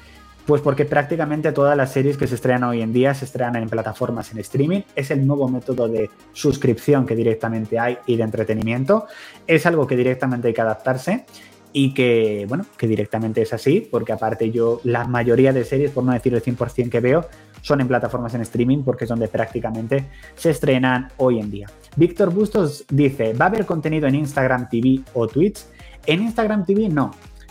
Pues 0.47 0.63
porque 0.63 0.85
prácticamente 0.85 1.51
todas 1.51 1.77
las 1.77 1.93
series 1.93 2.17
que 2.17 2.29
se 2.29 2.37
estrenan 2.37 2.65
hoy 2.65 2.81
en 2.81 2.93
día 2.93 3.13
se 3.15 3.25
estrenan 3.25 3.57
en 3.57 3.69
plataformas 3.69 4.31
en 4.31 4.39
streaming. 4.39 4.83
Es 4.95 5.11
el 5.11 5.27
nuevo 5.27 5.49
método 5.49 5.89
de 5.89 6.09
suscripción 6.33 7.05
que 7.05 7.17
directamente 7.17 7.81
hay 7.81 7.99
y 8.07 8.17
de 8.17 8.23
entretenimiento. 8.23 9.07
Es 9.47 9.67
algo 9.67 9.89
que 9.89 9.97
directamente 9.97 10.49
hay 10.49 10.55
que 10.55 10.61
adaptarse 10.61 11.27
y 11.73 11.93
que, 11.93 12.47
bueno, 12.49 12.65
que 12.79 12.87
directamente 12.87 13.43
es 13.43 13.53
así, 13.53 13.87
porque 13.91 14.13
aparte 14.13 14.51
yo, 14.53 14.81
la 14.85 15.05
mayoría 15.05 15.53
de 15.53 15.65
series, 15.65 15.91
por 15.91 16.05
no 16.05 16.13
decir 16.13 16.33
el 16.33 16.43
100% 16.43 16.91
que 16.91 17.01
veo, 17.01 17.27
son 17.67 17.81
en 17.81 17.89
plataformas 17.89 18.33
en 18.35 18.43
streaming 18.43 18.85
porque 18.85 19.05
es 19.05 19.09
donde 19.09 19.27
prácticamente 19.27 20.05
se 20.37 20.51
estrenan 20.51 21.09
hoy 21.17 21.41
en 21.41 21.51
día. 21.51 21.67
Víctor 21.97 22.33
Bustos 22.33 22.85
dice, 22.89 23.33
¿va 23.33 23.47
a 23.47 23.49
haber 23.49 23.67
contenido 23.67 24.07
en 24.07 24.15
Instagram 24.15 24.69
TV 24.69 25.01
o 25.15 25.27
Twitch? 25.27 25.65
En 26.07 26.23
Instagram 26.23 26.65
TV 26.65 26.89
no, 26.89 27.11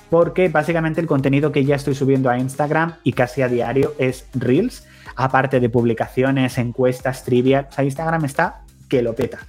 porque 0.10 0.48
básicamente 0.48 1.02
el 1.02 1.08
contenido 1.08 1.52
que 1.52 1.66
ya 1.66 1.76
estoy 1.76 1.96
subiendo 1.96 2.30
a 2.30 2.40
Instagram 2.40 2.96
y 3.04 3.12
casi 3.12 3.42
a 3.42 3.50
diario 3.50 3.94
es 3.98 4.30
Reels, 4.34 4.88
aparte 5.18 5.60
de 5.60 5.70
publicaciones, 5.70 6.58
encuestas, 6.60 7.26
trivia, 7.26 7.68
o 7.70 7.74
sea, 7.74 7.84
Instagram 7.84 8.24
está 8.24 8.62
que 8.88 9.02
lo 9.02 9.16
peta. 9.16 9.40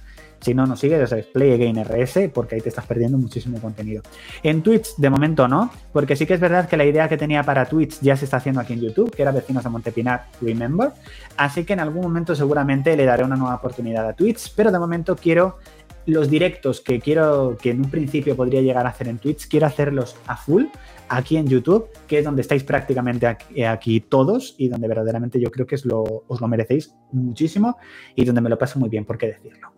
Si 0.47 0.53
no 0.53 0.65
nos 0.65 0.79
sigues, 0.79 0.97
ya 0.97 1.07
sabes, 1.07 1.25
Play 1.25 1.51
Again 1.51 1.83
RS, 1.83 2.29
porque 2.33 2.55
ahí 2.55 2.61
te 2.61 2.69
estás 2.69 2.85
perdiendo 2.85 3.17
muchísimo 3.17 3.59
contenido. 3.59 4.01
En 4.43 4.63
Twitch, 4.63 4.95
de 4.95 5.09
momento 5.09 5.45
no, 5.45 5.69
porque 5.91 6.15
sí 6.15 6.25
que 6.25 6.35
es 6.35 6.39
verdad 6.39 6.69
que 6.69 6.77
la 6.77 6.85
idea 6.85 7.09
que 7.09 7.17
tenía 7.17 7.43
para 7.43 7.65
Twitch 7.65 7.99
ya 7.99 8.15
se 8.15 8.23
está 8.23 8.37
haciendo 8.37 8.61
aquí 8.61 8.71
en 8.71 8.79
YouTube, 8.79 9.13
que 9.13 9.23
era 9.23 9.33
Vecinos 9.33 9.65
de 9.65 9.69
Montepinar, 9.69 10.27
Remember. 10.39 10.91
Así 11.35 11.65
que 11.65 11.73
en 11.73 11.81
algún 11.81 12.01
momento 12.01 12.33
seguramente 12.33 12.95
le 12.95 13.03
daré 13.03 13.25
una 13.25 13.35
nueva 13.35 13.55
oportunidad 13.55 14.07
a 14.07 14.13
Twitch, 14.13 14.53
pero 14.55 14.71
de 14.71 14.79
momento 14.79 15.17
quiero 15.17 15.57
los 16.05 16.29
directos 16.29 16.79
que 16.79 17.01
quiero, 17.01 17.57
que 17.61 17.71
en 17.71 17.83
un 17.83 17.91
principio 17.91 18.37
podría 18.37 18.61
llegar 18.61 18.85
a 18.85 18.91
hacer 18.91 19.09
en 19.09 19.17
Twitch, 19.17 19.49
quiero 19.49 19.65
hacerlos 19.65 20.15
a 20.27 20.37
full 20.37 20.63
aquí 21.09 21.35
en 21.35 21.47
YouTube, 21.47 21.89
que 22.07 22.19
es 22.19 22.23
donde 22.23 22.41
estáis 22.41 22.63
prácticamente 22.63 23.27
aquí, 23.67 23.99
todos 23.99 24.55
y 24.57 24.69
donde 24.69 24.87
verdaderamente 24.87 25.41
yo 25.41 25.51
creo 25.51 25.67
que 25.67 25.75
os 25.75 25.83
lo 25.83 26.47
merecéis 26.47 26.95
muchísimo 27.11 27.75
y 28.15 28.23
donde 28.23 28.39
me 28.39 28.49
lo 28.49 28.57
paso 28.57 28.79
muy 28.79 28.87
bien, 28.87 29.03
¿por 29.03 29.17
qué 29.17 29.27
decirlo? 29.27 29.76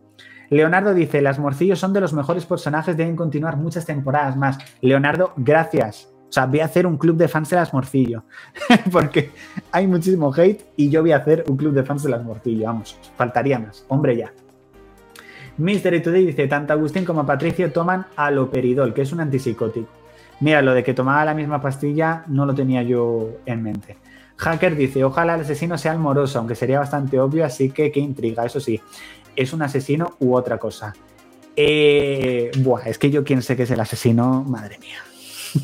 Leonardo 0.49 0.93
dice, 0.93 1.21
las 1.21 1.38
morcillos 1.38 1.79
son 1.79 1.93
de 1.93 2.01
los 2.01 2.13
mejores 2.13 2.45
personajes, 2.45 2.97
deben 2.97 3.15
continuar 3.15 3.57
muchas 3.57 3.85
temporadas 3.85 4.35
más. 4.35 4.57
Leonardo, 4.81 5.33
gracias. 5.38 6.09
O 6.29 6.31
sea, 6.31 6.45
voy 6.45 6.59
a 6.59 6.65
hacer 6.65 6.85
un 6.85 6.97
club 6.97 7.17
de 7.17 7.27
fans 7.27 7.49
de 7.49 7.55
las 7.55 7.73
morcillo, 7.73 8.23
porque 8.91 9.31
hay 9.71 9.88
muchísimo 9.88 10.31
hate 10.35 10.63
y 10.75 10.89
yo 10.89 11.01
voy 11.01 11.12
a 11.12 11.17
hacer 11.17 11.43
un 11.47 11.57
club 11.57 11.73
de 11.73 11.83
fans 11.83 12.03
de 12.03 12.09
las 12.09 12.23
morcillo. 12.23 12.65
Vamos, 12.65 12.97
faltaría 13.17 13.57
más. 13.59 13.85
Hombre, 13.88 14.15
ya. 14.15 14.31
Mystery 15.57 16.01
Today 16.01 16.25
dice, 16.25 16.47
tanto 16.47 16.73
Agustín 16.73 17.03
como 17.03 17.25
Patricio 17.25 17.71
toman 17.71 18.05
aloperidol, 18.15 18.93
que 18.93 19.01
es 19.01 19.12
un 19.12 19.21
antipsicótico. 19.21 19.89
Mira, 20.39 20.62
lo 20.62 20.73
de 20.73 20.83
que 20.83 20.93
tomaba 20.93 21.25
la 21.25 21.33
misma 21.33 21.62
pastilla 21.62 22.23
no 22.27 22.45
lo 22.45 22.55
tenía 22.55 22.81
yo 22.83 23.29
en 23.45 23.63
mente. 23.63 23.97
Hacker 24.38 24.75
dice, 24.77 25.03
ojalá 25.03 25.35
el 25.35 25.41
asesino 25.41 25.77
sea 25.77 25.91
el 25.91 25.99
moroso, 25.99 26.39
aunque 26.39 26.55
sería 26.55 26.79
bastante 26.79 27.19
obvio, 27.19 27.43
así 27.43 27.71
que 27.71 27.91
qué 27.91 27.99
intriga, 27.99 28.45
eso 28.45 28.62
sí 28.62 28.79
es 29.39 29.54
un 29.54 29.62
asesino 29.62 30.17
u 30.19 30.36
otra 30.36 30.58
cosa. 30.58 30.93
Eh, 31.56 32.52
buah, 32.58 32.84
es 32.86 32.97
que 32.97 33.10
yo 33.10 33.23
quién 33.23 33.41
sé 33.41 33.56
que 33.56 33.63
es 33.63 33.71
el 33.71 33.80
asesino, 33.80 34.43
madre 34.43 34.78
mía. 34.80 34.99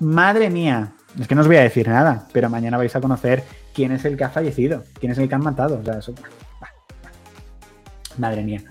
madre 0.00 0.50
mía. 0.50 0.92
Es 1.18 1.26
que 1.26 1.34
no 1.34 1.40
os 1.40 1.46
voy 1.46 1.56
a 1.56 1.62
decir 1.62 1.88
nada, 1.88 2.28
pero 2.30 2.50
mañana 2.50 2.76
vais 2.76 2.94
a 2.94 3.00
conocer 3.00 3.42
quién 3.72 3.92
es 3.92 4.04
el 4.04 4.18
que 4.18 4.24
ha 4.24 4.28
fallecido, 4.28 4.84
quién 5.00 5.12
es 5.12 5.18
el 5.18 5.30
que 5.30 5.34
han 5.34 5.42
matado. 5.42 5.82
Madre 8.18 8.42
mía. 8.42 8.62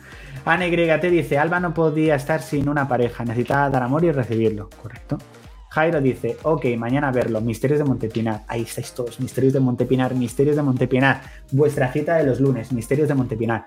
Ana 0.46 1.00
te 1.00 1.10
dice, 1.10 1.40
Alba 1.40 1.60
no 1.60 1.74
podía 1.74 2.16
estar 2.16 2.44
sin 2.44 2.70
una 2.70 2.88
pareja, 2.88 3.24
necesitaba 3.26 3.70
dar 3.72 3.82
amor 3.82 4.04
y 4.04 4.12
recibirlo. 4.12 4.70
Correcto. 4.82 5.18
Jairo 5.72 6.02
dice, 6.02 6.36
ok, 6.44 6.66
mañana 6.78 7.12
verlo, 7.12 7.40
Misterios 7.40 7.80
de 7.80 7.86
Montepinar. 7.86 8.44
Ahí 8.50 8.64
estáis 8.64 8.92
todos, 8.92 9.22
Misterios 9.22 9.54
de 9.54 9.62
Montepinar, 9.62 10.14
Misterios 10.14 10.58
de 10.58 10.64
Montepinar. 10.64 11.22
Vuestra 11.50 11.90
cita 11.94 12.18
de 12.18 12.26
los 12.26 12.42
lunes, 12.42 12.74
Misterios 12.74 13.08
de 13.08 13.16
Montepinar. 13.16 13.66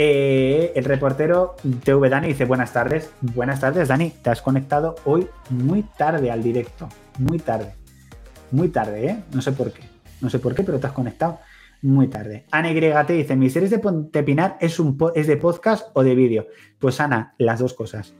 Eh, 0.00 0.74
el 0.76 0.84
reportero 0.84 1.56
TV 1.82 2.08
Dani 2.08 2.28
dice, 2.28 2.44
buenas 2.44 2.72
tardes. 2.72 3.10
Buenas 3.20 3.58
tardes, 3.58 3.88
Dani. 3.88 4.10
Te 4.22 4.30
has 4.30 4.40
conectado 4.40 4.94
hoy 5.04 5.26
muy 5.50 5.82
tarde 5.82 6.30
al 6.30 6.40
directo. 6.40 6.88
Muy 7.18 7.40
tarde. 7.40 7.74
Muy 8.52 8.68
tarde, 8.68 9.06
¿eh? 9.08 9.24
No 9.32 9.42
sé 9.42 9.50
por 9.50 9.72
qué. 9.72 9.82
No 10.20 10.30
sé 10.30 10.38
por 10.38 10.54
qué, 10.54 10.62
pero 10.62 10.78
te 10.78 10.86
has 10.86 10.92
conectado 10.92 11.40
muy 11.82 12.06
tarde. 12.06 12.46
Ana 12.52 12.70
YT 12.70 13.08
dice, 13.08 13.34
Misterios 13.34 13.72
de 13.72 13.78
Montepinar 13.78 14.56
es, 14.60 14.78
un 14.78 14.96
¿es 15.16 15.26
de 15.26 15.36
podcast 15.36 15.88
o 15.94 16.04
de 16.04 16.14
vídeo? 16.14 16.46
Pues 16.78 17.00
Ana, 17.00 17.34
las 17.36 17.58
dos 17.58 17.74
cosas. 17.74 18.14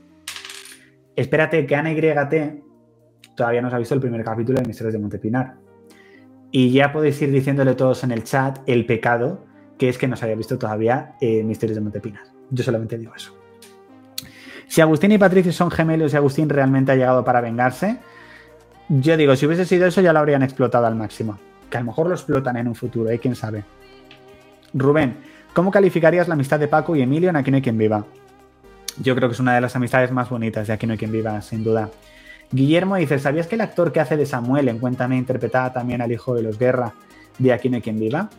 Espérate 1.19 1.65
que 1.65 1.75
Ana 1.75 1.91
YT 1.91 2.63
todavía 3.35 3.61
no 3.61 3.67
ha 3.67 3.77
visto 3.77 3.93
el 3.93 3.99
primer 3.99 4.23
capítulo 4.23 4.61
de 4.61 4.65
Misterios 4.65 4.93
de 4.93 4.99
Montepinar. 4.99 5.55
Y 6.49 6.71
ya 6.71 6.93
podéis 6.93 7.21
ir 7.21 7.29
diciéndole 7.29 7.75
todos 7.75 8.05
en 8.05 8.11
el 8.11 8.23
chat 8.23 8.59
el 8.67 8.85
pecado 8.85 9.45
que 9.77 9.89
es 9.89 9.97
que 9.97 10.07
no 10.07 10.15
se 10.15 10.25
haya 10.25 10.35
visto 10.35 10.57
todavía 10.57 11.15
eh, 11.19 11.43
Misterios 11.43 11.75
de 11.75 11.81
Montepinar. 11.81 12.23
Yo 12.49 12.63
solamente 12.63 12.97
digo 12.97 13.13
eso. 13.13 13.37
Si 14.69 14.79
Agustín 14.79 15.11
y 15.11 15.17
Patricio 15.17 15.51
son 15.51 15.69
gemelos 15.71 16.13
y 16.13 16.15
Agustín 16.15 16.47
realmente 16.47 16.93
ha 16.93 16.95
llegado 16.95 17.25
para 17.25 17.41
vengarse, 17.41 17.99
yo 18.87 19.17
digo, 19.17 19.35
si 19.35 19.45
hubiese 19.45 19.65
sido 19.65 19.87
eso 19.87 19.99
ya 19.99 20.13
lo 20.13 20.19
habrían 20.19 20.41
explotado 20.41 20.85
al 20.85 20.95
máximo. 20.95 21.37
Que 21.69 21.75
a 21.75 21.79
lo 21.81 21.87
mejor 21.87 22.07
lo 22.07 22.13
explotan 22.13 22.55
en 22.55 22.69
un 22.69 22.75
futuro, 22.75 23.09
¿eh? 23.09 23.19
¿Quién 23.19 23.35
sabe? 23.35 23.65
Rubén, 24.73 25.17
¿cómo 25.53 25.69
calificarías 25.69 26.29
la 26.29 26.35
amistad 26.35 26.61
de 26.61 26.69
Paco 26.69 26.95
y 26.95 27.01
Emilio 27.01 27.29
en 27.29 27.35
Aquí 27.35 27.51
no 27.51 27.57
hay 27.57 27.61
quien 27.61 27.77
viva? 27.77 28.05
Yo 29.01 29.15
creo 29.15 29.29
que 29.29 29.33
es 29.33 29.39
una 29.39 29.55
de 29.55 29.61
las 29.61 29.75
amistades 29.75 30.11
más 30.11 30.29
bonitas 30.29 30.67
de 30.67 30.73
Aquí 30.73 30.85
no 30.85 30.93
hay 30.93 30.99
quien 30.99 31.11
viva, 31.11 31.41
sin 31.41 31.63
duda. 31.63 31.89
Guillermo 32.51 32.95
dice, 32.95 33.19
¿sabías 33.19 33.47
que 33.47 33.55
el 33.55 33.61
actor 33.61 33.91
que 33.91 33.99
hace 33.99 34.17
de 34.17 34.25
Samuel 34.25 34.67
en 34.67 34.79
Cuéntame 34.79 35.17
interpretaba 35.17 35.71
también 35.71 36.01
al 36.01 36.11
hijo 36.11 36.35
de 36.35 36.41
los 36.41 36.57
Guerra 36.57 36.93
de 37.37 37.53
Aquí 37.53 37.69
no 37.69 37.77
hay 37.77 37.81
quien 37.81 37.99
viva? 37.99 38.29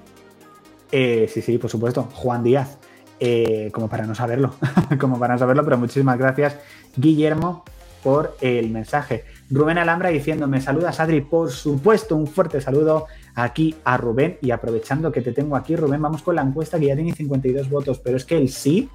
Eh, 0.92 1.31
sí, 1.33 1.40
sí, 1.40 1.59
por 1.59 1.70
supuesto, 1.70 2.09
Juan 2.14 2.42
Díaz. 2.42 2.79
Eh, 3.23 3.70
como 3.73 3.88
para 3.88 4.07
no 4.07 4.14
saberlo, 4.14 4.55
como 4.99 5.18
para 5.18 5.35
no 5.35 5.38
saberlo, 5.38 5.62
pero 5.62 5.77
muchísimas 5.77 6.16
gracias, 6.16 6.57
Guillermo, 6.96 7.64
por 8.03 8.35
el 8.40 8.70
mensaje. 8.70 9.25
Rubén 9.51 9.77
Alhambra 9.77 10.09
diciéndome, 10.09 10.62
saludas 10.62 11.01
Adri, 11.01 11.20
por 11.20 11.51
supuesto, 11.51 12.16
un 12.16 12.27
fuerte 12.27 12.62
saludo 12.62 13.09
aquí 13.35 13.77
a 13.85 13.99
Rubén 13.99 14.38
y 14.40 14.53
aprovechando 14.53 15.12
que 15.12 15.20
te 15.20 15.33
tengo 15.33 15.55
aquí, 15.55 15.77
Rubén, 15.77 16.01
vamos 16.01 16.23
con 16.23 16.35
la 16.35 16.40
encuesta 16.40 16.79
que 16.79 16.87
ya 16.87 16.94
tiene 16.94 17.12
52 17.12 17.68
votos, 17.68 17.99
pero 17.99 18.16
es 18.16 18.25
que 18.25 18.38
el 18.38 18.49
sí 18.49 18.88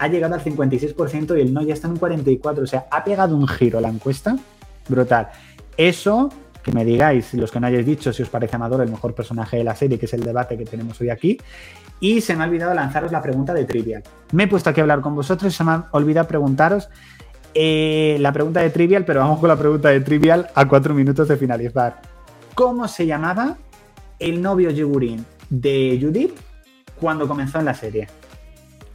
ha 0.00 0.08
llegado 0.08 0.34
al 0.34 0.42
56% 0.42 1.36
y 1.36 1.42
el 1.42 1.52
no 1.52 1.62
ya 1.62 1.74
está 1.74 1.86
en 1.86 1.92
un 1.92 2.00
44%. 2.00 2.62
O 2.62 2.66
sea, 2.66 2.86
ha 2.90 3.04
pegado 3.04 3.36
un 3.36 3.46
giro 3.46 3.80
la 3.80 3.90
encuesta. 3.90 4.34
Brutal. 4.88 5.28
Eso, 5.76 6.30
que 6.62 6.72
me 6.72 6.86
digáis, 6.86 7.34
los 7.34 7.50
que 7.52 7.60
no 7.60 7.66
hayáis 7.66 7.84
dicho, 7.84 8.10
si 8.10 8.22
os 8.22 8.30
parece 8.30 8.56
Amador 8.56 8.80
el 8.80 8.90
mejor 8.90 9.14
personaje 9.14 9.58
de 9.58 9.64
la 9.64 9.76
serie, 9.76 9.98
que 9.98 10.06
es 10.06 10.14
el 10.14 10.22
debate 10.22 10.56
que 10.56 10.64
tenemos 10.64 10.98
hoy 11.02 11.10
aquí. 11.10 11.36
Y 12.00 12.22
se 12.22 12.34
me 12.34 12.44
ha 12.44 12.46
olvidado 12.46 12.72
lanzaros 12.72 13.12
la 13.12 13.20
pregunta 13.20 13.52
de 13.52 13.66
Trivial. 13.66 14.02
Me 14.32 14.44
he 14.44 14.48
puesto 14.48 14.70
aquí 14.70 14.80
a 14.80 14.84
hablar 14.84 15.02
con 15.02 15.14
vosotros 15.14 15.52
y 15.52 15.54
se 15.54 15.64
me 15.64 15.72
ha 15.72 15.88
olvidado 15.90 16.26
preguntaros 16.26 16.88
eh, 17.52 18.16
la 18.20 18.32
pregunta 18.32 18.60
de 18.62 18.70
Trivial, 18.70 19.04
pero 19.04 19.20
vamos 19.20 19.38
con 19.38 19.50
la 19.50 19.56
pregunta 19.56 19.90
de 19.90 20.00
Trivial 20.00 20.48
a 20.54 20.66
cuatro 20.66 20.94
minutos 20.94 21.28
de 21.28 21.36
finalizar. 21.36 22.00
¿Cómo 22.54 22.88
se 22.88 23.04
llamaba 23.04 23.58
el 24.18 24.40
novio 24.40 24.70
Yigurín 24.70 25.26
de 25.50 25.98
Judith 26.00 26.32
cuando 26.98 27.28
comenzó 27.28 27.58
en 27.58 27.66
la 27.66 27.74
serie? 27.74 28.08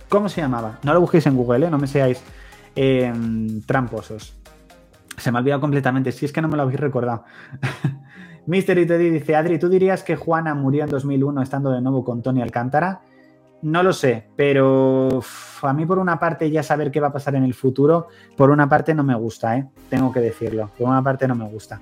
¿Cómo 0.10 0.30
se 0.30 0.42
llamaba? 0.42 0.80
No 0.84 0.94
lo 0.94 1.02
busquéis 1.02 1.26
en 1.26 1.36
Google, 1.36 1.68
¿eh? 1.68 1.70
no 1.70 1.78
me 1.78 1.88
seáis 1.88 2.22
em, 2.76 3.62
tramposos. 3.62 4.36
Se 5.18 5.32
me 5.32 5.38
ha 5.38 5.42
olvidado 5.42 5.62
completamente, 5.62 6.12
si 6.12 6.26
es 6.26 6.32
que 6.32 6.42
no 6.42 6.48
me 6.48 6.58
lo 6.58 6.64
habéis 6.64 6.80
recordado. 6.80 7.24
Mystery 8.48 8.86
Teddy 8.86 9.10
dice, 9.10 9.36
Adri, 9.36 9.58
¿tú 9.58 9.70
dirías 9.70 10.04
que 10.04 10.16
Juana 10.16 10.54
murió 10.54 10.84
en 10.84 10.90
2001 10.90 11.42
estando 11.42 11.72
de 11.72 11.82
nuevo 11.82 12.04
con 12.04 12.22
Tony 12.22 12.42
Alcántara? 12.42 13.02
No 13.64 13.82
lo 13.82 13.94
sé, 13.94 14.28
pero 14.36 15.22
a 15.64 15.74
mí 15.74 15.86
por 15.86 15.98
una 15.98 16.20
parte 16.20 16.52
ya 16.52 16.62
saber 16.62 16.92
qué 16.92 17.00
va 17.00 17.08
a 17.08 17.14
pasar 17.14 17.34
en 17.36 17.44
el 17.44 17.56
futuro, 17.56 18.10
por 18.38 18.52
una 18.52 18.70
parte 18.70 18.94
no 18.94 19.04
me 19.04 19.16
gusta, 19.16 19.58
¿eh? 19.58 19.68
tengo 19.90 20.12
que 20.12 20.20
decirlo, 20.20 20.70
por 20.78 20.88
una 20.88 21.02
parte 21.02 21.28
no 21.28 21.34
me 21.34 21.50
gusta. 21.50 21.82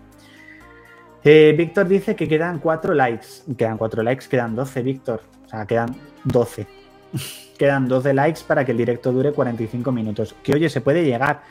Eh, 1.26 1.54
Víctor 1.58 1.88
dice 1.88 2.16
que 2.16 2.28
quedan 2.28 2.60
cuatro 2.60 2.94
likes, 2.94 3.28
quedan 3.58 3.78
cuatro 3.78 4.04
likes, 4.04 4.28
quedan 4.30 4.56
12, 4.56 4.82
Víctor, 4.82 5.22
o 5.46 5.50
sea, 5.50 5.66
quedan 5.66 5.96
12. 6.24 6.68
quedan 7.64 7.88
12 7.88 8.14
likes 8.14 8.42
para 8.46 8.66
que 8.66 8.74
el 8.74 8.78
directo 8.78 9.14
dure 9.14 9.32
45 9.32 9.90
minutos. 9.94 10.36
Que 10.44 10.54
oye, 10.54 10.68
se 10.68 10.82
puede 10.82 11.06
llegar. 11.06 11.44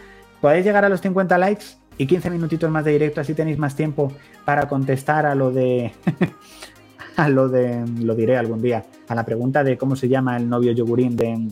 ¿Podéis 0.42 0.62
llegar 0.62 0.84
a 0.84 0.90
los 0.90 1.00
50 1.00 1.38
likes? 1.38 1.64
Y 1.96 2.06
15 2.06 2.28
minutitos 2.28 2.70
más 2.70 2.84
de 2.84 2.90
directo, 2.90 3.22
así 3.22 3.32
tenéis 3.32 3.56
más 3.56 3.74
tiempo 3.74 4.12
para 4.44 4.68
contestar 4.68 5.24
a 5.24 5.34
lo 5.34 5.50
de. 5.50 5.90
a 7.16 7.30
lo 7.30 7.48
de. 7.48 7.82
Lo 8.02 8.14
diré 8.14 8.36
algún 8.36 8.60
día. 8.60 8.84
A 9.08 9.14
la 9.14 9.24
pregunta 9.24 9.64
de 9.64 9.78
cómo 9.78 9.96
se 9.96 10.06
llama 10.06 10.36
el 10.36 10.50
novio 10.50 10.72
yogurín 10.72 11.16
de, 11.16 11.48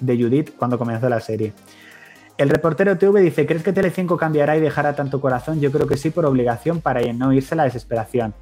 de 0.00 0.16
Judith 0.20 0.50
cuando 0.56 0.78
comenzó 0.78 1.08
la 1.08 1.20
serie. 1.20 1.52
El 2.36 2.48
reportero 2.48 2.98
TV 2.98 3.20
dice: 3.20 3.46
¿Crees 3.46 3.62
que 3.62 3.72
Telecinco 3.72 4.16
cambiará 4.16 4.56
y 4.56 4.60
dejará 4.60 4.96
tanto 4.96 5.20
corazón? 5.20 5.60
Yo 5.60 5.70
creo 5.70 5.86
que 5.86 5.96
sí, 5.96 6.10
por 6.10 6.26
obligación, 6.26 6.80
para 6.80 7.00
no 7.12 7.32
irse 7.32 7.54
a 7.54 7.58
la 7.58 7.64
desesperación. 7.64 8.34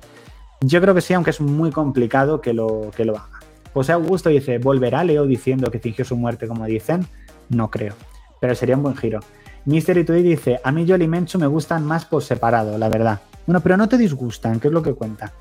Yo 0.63 0.81
creo 0.81 0.95
que 0.95 1.03
sí, 1.03 1.13
aunque 1.13 1.31
es 1.31 1.41
muy 1.43 1.71
complicado 1.71 2.41
que 2.41 2.55
lo, 2.55 2.91
que 2.97 3.05
lo 3.05 3.19
haga. 3.19 3.40
José 3.73 3.93
Augusto 3.93 4.29
dice, 4.29 4.59
¿volverá 4.59 5.05
Leo 5.05 5.27
diciendo 5.27 5.71
que 5.71 5.79
fingió 5.79 6.05
su 6.05 6.17
muerte 6.17 6.49
como 6.49 6.65
dicen? 6.67 7.07
No 7.49 7.71
creo, 7.71 7.95
pero 8.41 8.55
sería 8.55 8.77
un 8.77 8.83
buen 8.83 8.97
giro. 8.97 9.21
Mystery 9.65 10.05
Toy 10.05 10.23
dice, 10.23 10.61
a 10.65 10.73
mí 10.73 10.87
Jolly 10.89 11.07
Menchu 11.07 11.39
me 11.39 11.47
gustan 11.47 11.85
más 11.85 12.05
por 12.05 12.23
separado, 12.23 12.79
la 12.79 12.89
verdad. 12.89 13.21
Bueno, 13.47 13.61
pero 13.61 13.77
no 13.77 13.89
te 13.89 13.99
disgustan, 13.99 14.59
¿qué 14.59 14.69
es 14.69 14.75
lo 14.75 14.83
que 14.83 14.95
cuenta? 14.95 15.33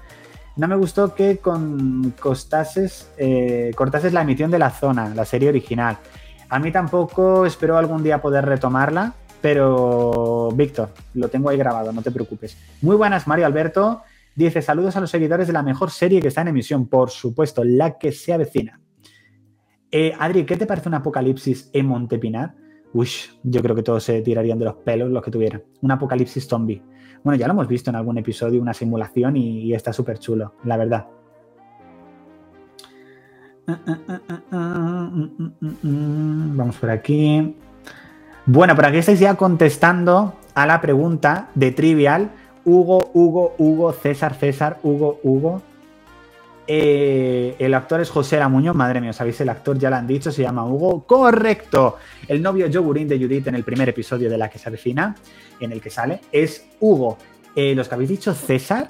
No 0.57 0.67
me 0.67 0.75
gustó 0.75 1.15
que 1.15 1.37
con 1.37 2.13
costases, 2.19 3.09
eh, 3.17 3.71
cortases 3.75 4.11
la 4.13 4.21
emisión 4.21 4.51
de 4.51 4.59
la 4.59 4.71
zona, 4.71 5.13
la 5.15 5.25
serie 5.25 5.49
original. 5.49 5.97
A 6.49 6.59
mí 6.59 6.71
tampoco 6.71 7.45
espero 7.45 7.77
algún 7.77 8.03
día 8.03 8.21
poder 8.21 8.45
retomarla, 8.45 9.13
pero 9.41 10.49
Víctor, 10.53 10.89
lo 11.13 11.29
tengo 11.29 11.49
ahí 11.49 11.57
grabado, 11.57 11.93
no 11.93 12.01
te 12.01 12.11
preocupes. 12.11 12.57
Muy 12.81 12.95
buenas, 12.95 13.25
Mario 13.27 13.45
Alberto. 13.45 14.01
Dice, 14.39 14.61
saludos 14.61 14.95
a 14.95 15.01
los 15.01 15.11
seguidores 15.11 15.47
de 15.47 15.53
la 15.53 15.63
mejor 15.63 15.91
serie 15.91 16.21
que 16.21 16.29
está 16.29 16.39
en 16.39 16.47
emisión, 16.47 16.87
por 16.87 17.09
supuesto, 17.09 17.61
la 17.65 17.97
que 17.97 18.13
se 18.13 18.31
avecina. 18.31 18.79
Eh, 19.91 20.13
Adri, 20.17 20.45
¿qué 20.45 20.55
te 20.55 20.65
parece 20.65 20.87
un 20.87 20.95
apocalipsis 20.95 21.69
en 21.73 21.87
Montepinar? 21.87 22.55
Uy, 22.93 23.09
yo 23.43 23.61
creo 23.61 23.75
que 23.75 23.83
todos 23.83 24.01
se 24.01 24.21
tirarían 24.21 24.57
de 24.57 24.63
los 24.63 24.75
pelos 24.75 25.11
los 25.11 25.21
que 25.21 25.29
tuvieran. 25.29 25.63
Un 25.81 25.91
apocalipsis 25.91 26.47
zombie. 26.47 26.81
Bueno, 27.21 27.37
ya 27.37 27.47
lo 27.47 27.53
hemos 27.53 27.67
visto 27.67 27.89
en 27.89 27.97
algún 27.97 28.17
episodio, 28.17 28.61
una 28.61 28.73
simulación 28.73 29.35
y, 29.35 29.73
está 29.73 29.91
súper 29.91 30.19
chulo, 30.19 30.53
la 30.63 30.77
verdad. 30.77 31.07
Vamos 35.83 36.77
por 36.77 36.91
aquí. 36.91 37.57
Bueno, 38.45 38.73
por 38.73 38.85
aquí 38.85 38.99
estáis 38.99 39.19
ya 39.19 39.35
contestando 39.35 40.35
a 40.53 40.65
la 40.65 40.79
pregunta 40.79 41.49
de 41.55 41.73
Trivial 41.73 42.31
Hugo, 42.69 43.09
Hugo, 43.13 43.55
Hugo, 43.57 43.91
César, 43.93 44.35
César, 44.35 44.79
Hugo, 44.83 45.19
Hugo. 45.23 45.61
Eh, 46.67 47.55
el 47.57 47.73
actor 47.73 47.99
es 47.99 48.11
José 48.11 48.37
Lamuño, 48.37 48.75
madre 48.75 49.01
mía, 49.01 49.11
¿sabéis? 49.11 49.41
El 49.41 49.49
actor 49.49 49.79
ya 49.79 49.89
lo 49.89 49.95
han 49.95 50.05
dicho, 50.05 50.31
se 50.31 50.43
llama 50.43 50.65
Hugo. 50.65 51.03
¡Correcto! 51.03 51.97
El 52.27 52.43
novio 52.43 52.67
yogurín 52.67 53.07
de 53.07 53.17
Judith 53.17 53.47
en 53.47 53.55
el 53.55 53.63
primer 53.63 53.89
episodio 53.89 54.29
de 54.29 54.37
La 54.37 54.49
que 54.49 54.59
se 54.59 54.69
avecina, 54.69 55.15
en 55.59 55.71
el 55.71 55.81
que 55.81 55.89
sale, 55.89 56.21
es 56.31 56.67
Hugo. 56.79 57.17
Eh, 57.55 57.73
los 57.73 57.87
que 57.87 57.95
habéis 57.95 58.11
dicho 58.11 58.35
César, 58.35 58.87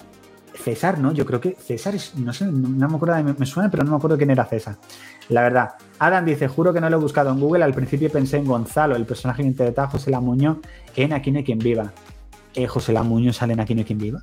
César, 0.53 0.99
¿no? 0.99 1.13
Yo 1.13 1.25
creo 1.25 1.39
que 1.39 1.55
César 1.55 1.95
es, 1.95 2.15
no 2.15 2.33
sé, 2.33 2.47
no, 2.47 2.89
me 2.89 2.95
acuerdo, 2.97 3.23
me, 3.23 3.33
me 3.33 3.45
suena, 3.45 3.71
pero 3.71 3.85
no 3.85 3.91
me 3.91 3.97
acuerdo 3.97 4.17
quién 4.17 4.31
era 4.31 4.43
César. 4.43 4.75
La 5.29 5.41
verdad. 5.41 5.75
Adam 5.99 6.25
dice, 6.25 6.49
juro 6.49 6.73
que 6.73 6.81
no 6.81 6.89
lo 6.89 6.97
he 6.97 6.99
buscado 6.99 7.31
en 7.31 7.39
Google, 7.39 7.63
al 7.63 7.73
principio 7.73 8.09
pensé 8.11 8.37
en 8.37 8.45
Gonzalo, 8.45 8.97
el 8.97 9.05
personaje 9.05 9.41
que 9.41 9.47
interpreta 9.47 9.87
José 9.87 10.11
Lamuño 10.11 10.59
en 10.97 11.13
Aquí 11.13 11.31
no 11.31 11.41
quien 11.45 11.59
viva 11.59 11.93
eh, 12.63 12.67
José 12.67 12.93
Lamuño 12.93 13.33
sale 13.33 13.53
en 13.53 13.59
Aquí 13.59 13.75
no 13.75 13.79
hay 13.79 13.85
quien 13.85 13.99
viva. 13.99 14.21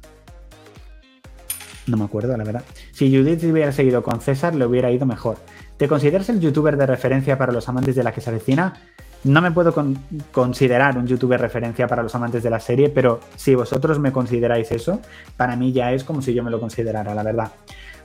No 1.86 1.96
me 1.96 2.04
acuerdo, 2.04 2.36
la 2.36 2.44
verdad. 2.44 2.64
Si 2.92 3.14
Judith 3.14 3.44
hubiera 3.44 3.70
seguido 3.72 4.02
con 4.02 4.20
César, 4.20 4.54
le 4.54 4.66
hubiera 4.66 4.90
ido 4.90 5.06
mejor. 5.06 5.36
¿Te 5.76 5.88
consideras 5.88 6.28
el 6.28 6.40
youtuber 6.40 6.76
de 6.76 6.86
referencia 6.86 7.38
para 7.38 7.52
los 7.52 7.68
amantes 7.68 7.94
de 7.94 8.02
la 8.02 8.12
que 8.12 8.20
se 8.20 8.30
avecina? 8.30 8.74
No 9.22 9.40
me 9.40 9.50
puedo 9.50 9.74
considerar 10.32 10.98
un 10.98 11.06
youtuber 11.06 11.40
referencia 11.40 11.86
para 11.86 12.02
los 12.02 12.14
amantes 12.14 12.42
de 12.42 12.50
la 12.50 12.60
serie, 12.60 12.88
pero 12.88 13.20
si 13.36 13.54
vosotros 13.54 13.98
me 13.98 14.12
consideráis 14.12 14.70
eso, 14.72 15.00
para 15.36 15.56
mí 15.56 15.72
ya 15.72 15.92
es 15.92 16.04
como 16.04 16.22
si 16.22 16.32
yo 16.34 16.42
me 16.44 16.50
lo 16.50 16.60
considerara, 16.60 17.14
la 17.14 17.22
verdad. 17.22 17.52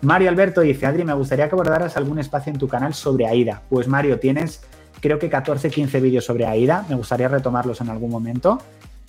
Mario 0.02 0.30
Alberto 0.30 0.62
dice, 0.62 0.86
Adri, 0.86 1.04
me 1.04 1.14
gustaría 1.14 1.48
que 1.48 1.56
abordaras 1.56 1.96
algún 1.98 2.20
espacio 2.20 2.52
en 2.52 2.60
tu 2.60 2.68
canal 2.68 2.94
sobre 2.94 3.28
AIDA. 3.28 3.62
Pues 3.70 3.88
Mario, 3.88 4.20
tienes 4.20 4.62
creo 5.00 5.20
que 5.20 5.30
14, 5.30 5.70
15 5.70 6.00
vídeos 6.00 6.26
sobre 6.26 6.46
AIDA, 6.46 6.86
me 6.88 6.96
gustaría 6.96 7.28
retomarlos 7.28 7.82
en 7.82 7.90
algún 7.90 8.10
momento 8.10 8.60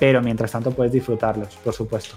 pero 0.03 0.21
mientras 0.21 0.51
tanto 0.51 0.73
puedes 0.73 0.93
disfrutarlos, 0.93 1.55
por 1.63 1.73
supuesto. 1.73 2.17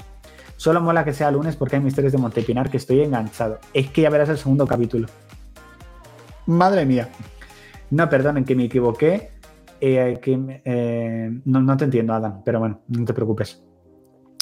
Solo 0.58 0.82
mola 0.82 1.06
que 1.06 1.14
sea 1.14 1.30
lunes 1.30 1.56
porque 1.56 1.76
hay 1.76 1.84
misterios 1.84 2.14
de 2.14 2.18
Montepinar 2.18 2.68
que 2.72 2.78
estoy 2.78 3.02
enganchado. 3.02 3.60
Es 3.76 3.92
que 3.92 4.02
ya 4.02 4.10
verás 4.10 4.28
el 4.30 4.40
segundo 4.40 4.66
capítulo. 4.66 5.08
Madre 6.48 6.84
mía. 6.88 7.10
No, 7.92 8.10
perdonen 8.10 8.44
que 8.44 8.56
me 8.56 8.64
equivoqué. 8.64 9.30
Eh, 9.80 10.18
que, 10.20 10.62
eh, 10.66 11.40
no, 11.46 11.62
no, 11.62 11.78
te 11.78 11.86
entiendo, 11.86 12.16
Adam, 12.16 12.42
pero 12.44 12.58
bueno, 12.58 12.82
no 12.88 13.06
te 13.06 13.14
preocupes. 13.14 13.64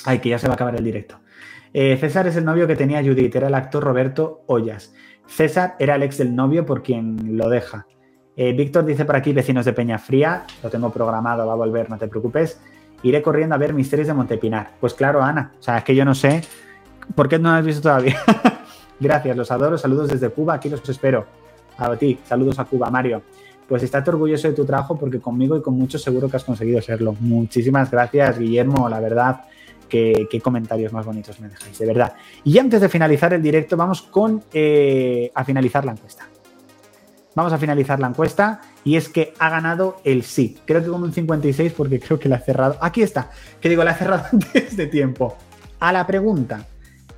Ay, 0.06 0.20
que 0.20 0.30
ya 0.30 0.40
se 0.40 0.48
va 0.48 0.54
a 0.54 0.56
acabar 0.56 0.78
el 0.78 0.84
directo. 0.86 1.20
Eh, 1.74 1.98
César 1.98 2.26
es 2.28 2.38
el 2.38 2.46
novio 2.46 2.66
que 2.66 2.78
tenía 2.78 3.04
Judith, 3.04 3.36
era 3.36 3.50
el 3.50 3.56
actor 3.56 3.84
Roberto 3.84 4.46
Ollas. 4.48 4.94
César 5.28 5.76
era 5.80 5.96
el 5.96 6.04
ex 6.04 6.18
del 6.18 6.34
novio 6.34 6.66
por 6.66 6.82
quien 6.82 7.38
lo 7.38 7.50
deja. 7.50 7.88
Víctor 8.38 8.86
dice 8.86 9.06
por 9.06 9.18
aquí, 9.18 9.32
vecinos 9.34 9.66
de 9.66 9.74
Peña 9.74 10.00
Fría, 10.00 10.46
lo 10.64 10.70
tengo 10.70 10.90
programado, 10.92 11.46
va 11.46 11.54
a 11.54 11.58
volver, 11.58 11.88
no 11.90 12.00
te 12.00 12.08
preocupes. 12.08 12.60
Iré 13.04 13.22
corriendo 13.22 13.54
a 13.56 13.58
ver 13.58 13.74
Misterios 13.74 14.08
de 14.08 14.14
Montepinar. 14.14 14.72
Pues 14.80 14.94
claro, 14.94 15.22
Ana, 15.22 15.52
o 15.60 15.62
sea, 15.62 15.78
es 15.78 15.84
que 15.84 15.96
yo 15.96 16.04
no 16.04 16.16
sé 16.16 16.42
por 17.16 17.30
qué 17.30 17.38
no 17.38 17.52
lo 17.52 17.58
has 17.58 17.66
visto 17.66 17.82
todavía. 17.82 18.18
Gracias, 19.00 19.38
los 19.38 19.52
adoro, 19.52 19.78
saludos 19.78 20.10
desde 20.10 20.30
Cuba, 20.30 20.56
aquí 20.56 20.70
los 20.70 20.88
espero. 20.88 21.26
A 21.78 21.96
ti, 21.96 22.20
saludos 22.26 22.60
a 22.60 22.66
Cuba, 22.66 22.90
Mario 22.90 23.22
pues 23.68 23.84
estate 23.84 24.10
orgulloso 24.10 24.48
de 24.48 24.54
tu 24.54 24.66
trabajo 24.66 24.98
porque 24.98 25.20
conmigo 25.20 25.58
y 25.58 25.62
con 25.62 25.78
muchos 25.78 26.02
seguro 26.02 26.30
que 26.30 26.38
has 26.38 26.44
conseguido 26.44 26.82
serlo. 26.82 27.16
Muchísimas 27.20 27.90
gracias, 27.90 28.38
Guillermo, 28.38 28.90
la 28.90 29.00
verdad. 29.00 29.42
Qué, 29.90 30.28
comentarios 30.44 30.92
más 30.92 31.06
bonitos 31.06 31.40
me 31.40 31.50
dejáis, 31.50 31.78
de 31.78 31.86
verdad. 31.86 32.14
Y 32.44 32.58
antes 32.58 32.82
de 32.82 32.90
finalizar 32.90 33.32
el 33.34 33.44
directo, 33.44 33.78
vamos 33.78 34.02
con 34.02 34.44
eh, 34.52 35.32
a 35.36 35.44
finalizar 35.44 35.86
la 35.86 35.92
encuesta. 35.92 36.28
Vamos 37.36 37.54
a 37.54 37.60
finalizar 37.60 38.00
la 38.00 38.08
encuesta 38.08 38.60
y 38.84 38.98
es 38.98 39.10
que 39.10 39.34
ha 39.40 39.50
ganado 39.50 40.02
el 40.04 40.24
sí. 40.24 40.58
Creo 40.66 40.84
que 40.84 40.90
con 40.90 41.04
un 41.04 41.14
56 41.14 41.74
porque 41.74 42.00
creo 42.00 42.20
que 42.20 42.30
la 42.30 42.38
ha 42.38 42.40
cerrado. 42.40 42.78
Aquí 42.82 43.02
está, 43.02 43.32
que 43.62 43.70
digo, 43.70 43.84
la 43.84 43.92
ha 43.92 43.96
cerrado 43.96 44.26
antes 44.32 44.76
de 44.76 44.88
tiempo. 44.88 45.38
A 45.80 45.92
la 45.92 46.08
pregunta, 46.08 46.68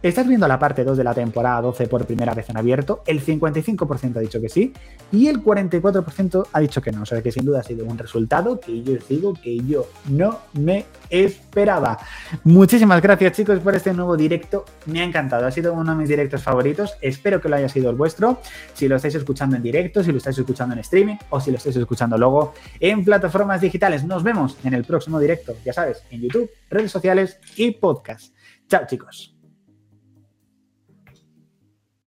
Estás 0.06 0.28
viendo 0.28 0.48
la 0.48 0.60
parte 0.60 0.84
2 0.84 0.98
de 0.98 1.04
la 1.04 1.16
temporada 1.16 1.60
12 1.62 1.88
por 1.88 2.06
primera 2.06 2.36
vez 2.36 2.48
en 2.52 2.58
abierto. 2.58 3.02
El 3.08 3.26
55% 3.26 4.18
ha 4.18 4.20
dicho 4.20 4.40
que 4.40 4.50
sí 4.50 4.72
y 5.12 5.26
el 5.26 5.44
44% 5.44 6.48
ha 6.54 6.60
dicho 6.60 6.80
que 6.80 6.92
no. 6.92 7.02
O 7.02 7.06
sea 7.08 7.24
que 7.24 7.32
sin 7.32 7.44
duda 7.44 7.62
ha 7.62 7.64
sido 7.64 7.86
un 7.86 7.98
resultado 7.98 8.60
que 8.60 8.84
yo 8.84 8.94
digo 9.10 9.34
que 9.34 9.58
yo 9.66 9.88
no 10.10 10.42
me 10.54 10.86
esperaba. 11.10 11.98
Muchísimas 12.44 13.02
gracias 13.02 13.32
chicos 13.32 13.58
por 13.62 13.74
este 13.74 13.96
nuevo 13.96 14.16
directo. 14.16 14.66
Me 14.86 15.02
ha 15.02 15.06
encantado. 15.06 15.48
Ha 15.48 15.50
sido 15.50 15.74
uno 15.74 15.94
de 15.94 15.98
mis 15.98 16.10
directos 16.10 16.44
favoritos. 16.44 16.94
Espero 17.02 17.42
que 17.42 17.50
lo 17.50 17.56
haya 17.56 17.68
sido 17.68 17.90
el 17.90 17.96
vuestro. 17.96 18.42
Si 18.76 18.88
lo 18.88 18.98
estáis 18.98 19.16
escuchando 19.16 19.56
en 19.56 19.64
directo, 19.64 20.04
si 20.04 20.12
lo 20.12 20.20
estáis 20.20 20.38
escuchando 20.38 20.74
en 20.76 20.82
streaming 20.82 21.16
o 21.32 21.40
si 21.40 21.50
lo 21.50 21.58
estáis 21.58 21.78
escuchando 21.78 22.16
luego 22.16 22.54
en 22.80 23.04
plataformas 23.04 23.60
digitales. 23.60 24.04
Nos 24.04 24.22
vemos 24.22 24.56
en 24.64 24.76
el 24.76 24.84
próximo 24.84 25.20
directo. 25.20 25.56
Ya 25.66 25.74
sabes, 25.74 26.04
en 26.12 26.22
YouTube, 26.22 26.52
redes 26.70 26.92
sociales 26.92 27.40
y 27.56 27.72
podcast. 27.72 28.36
Chao 28.70 28.84
chicos. 28.88 29.35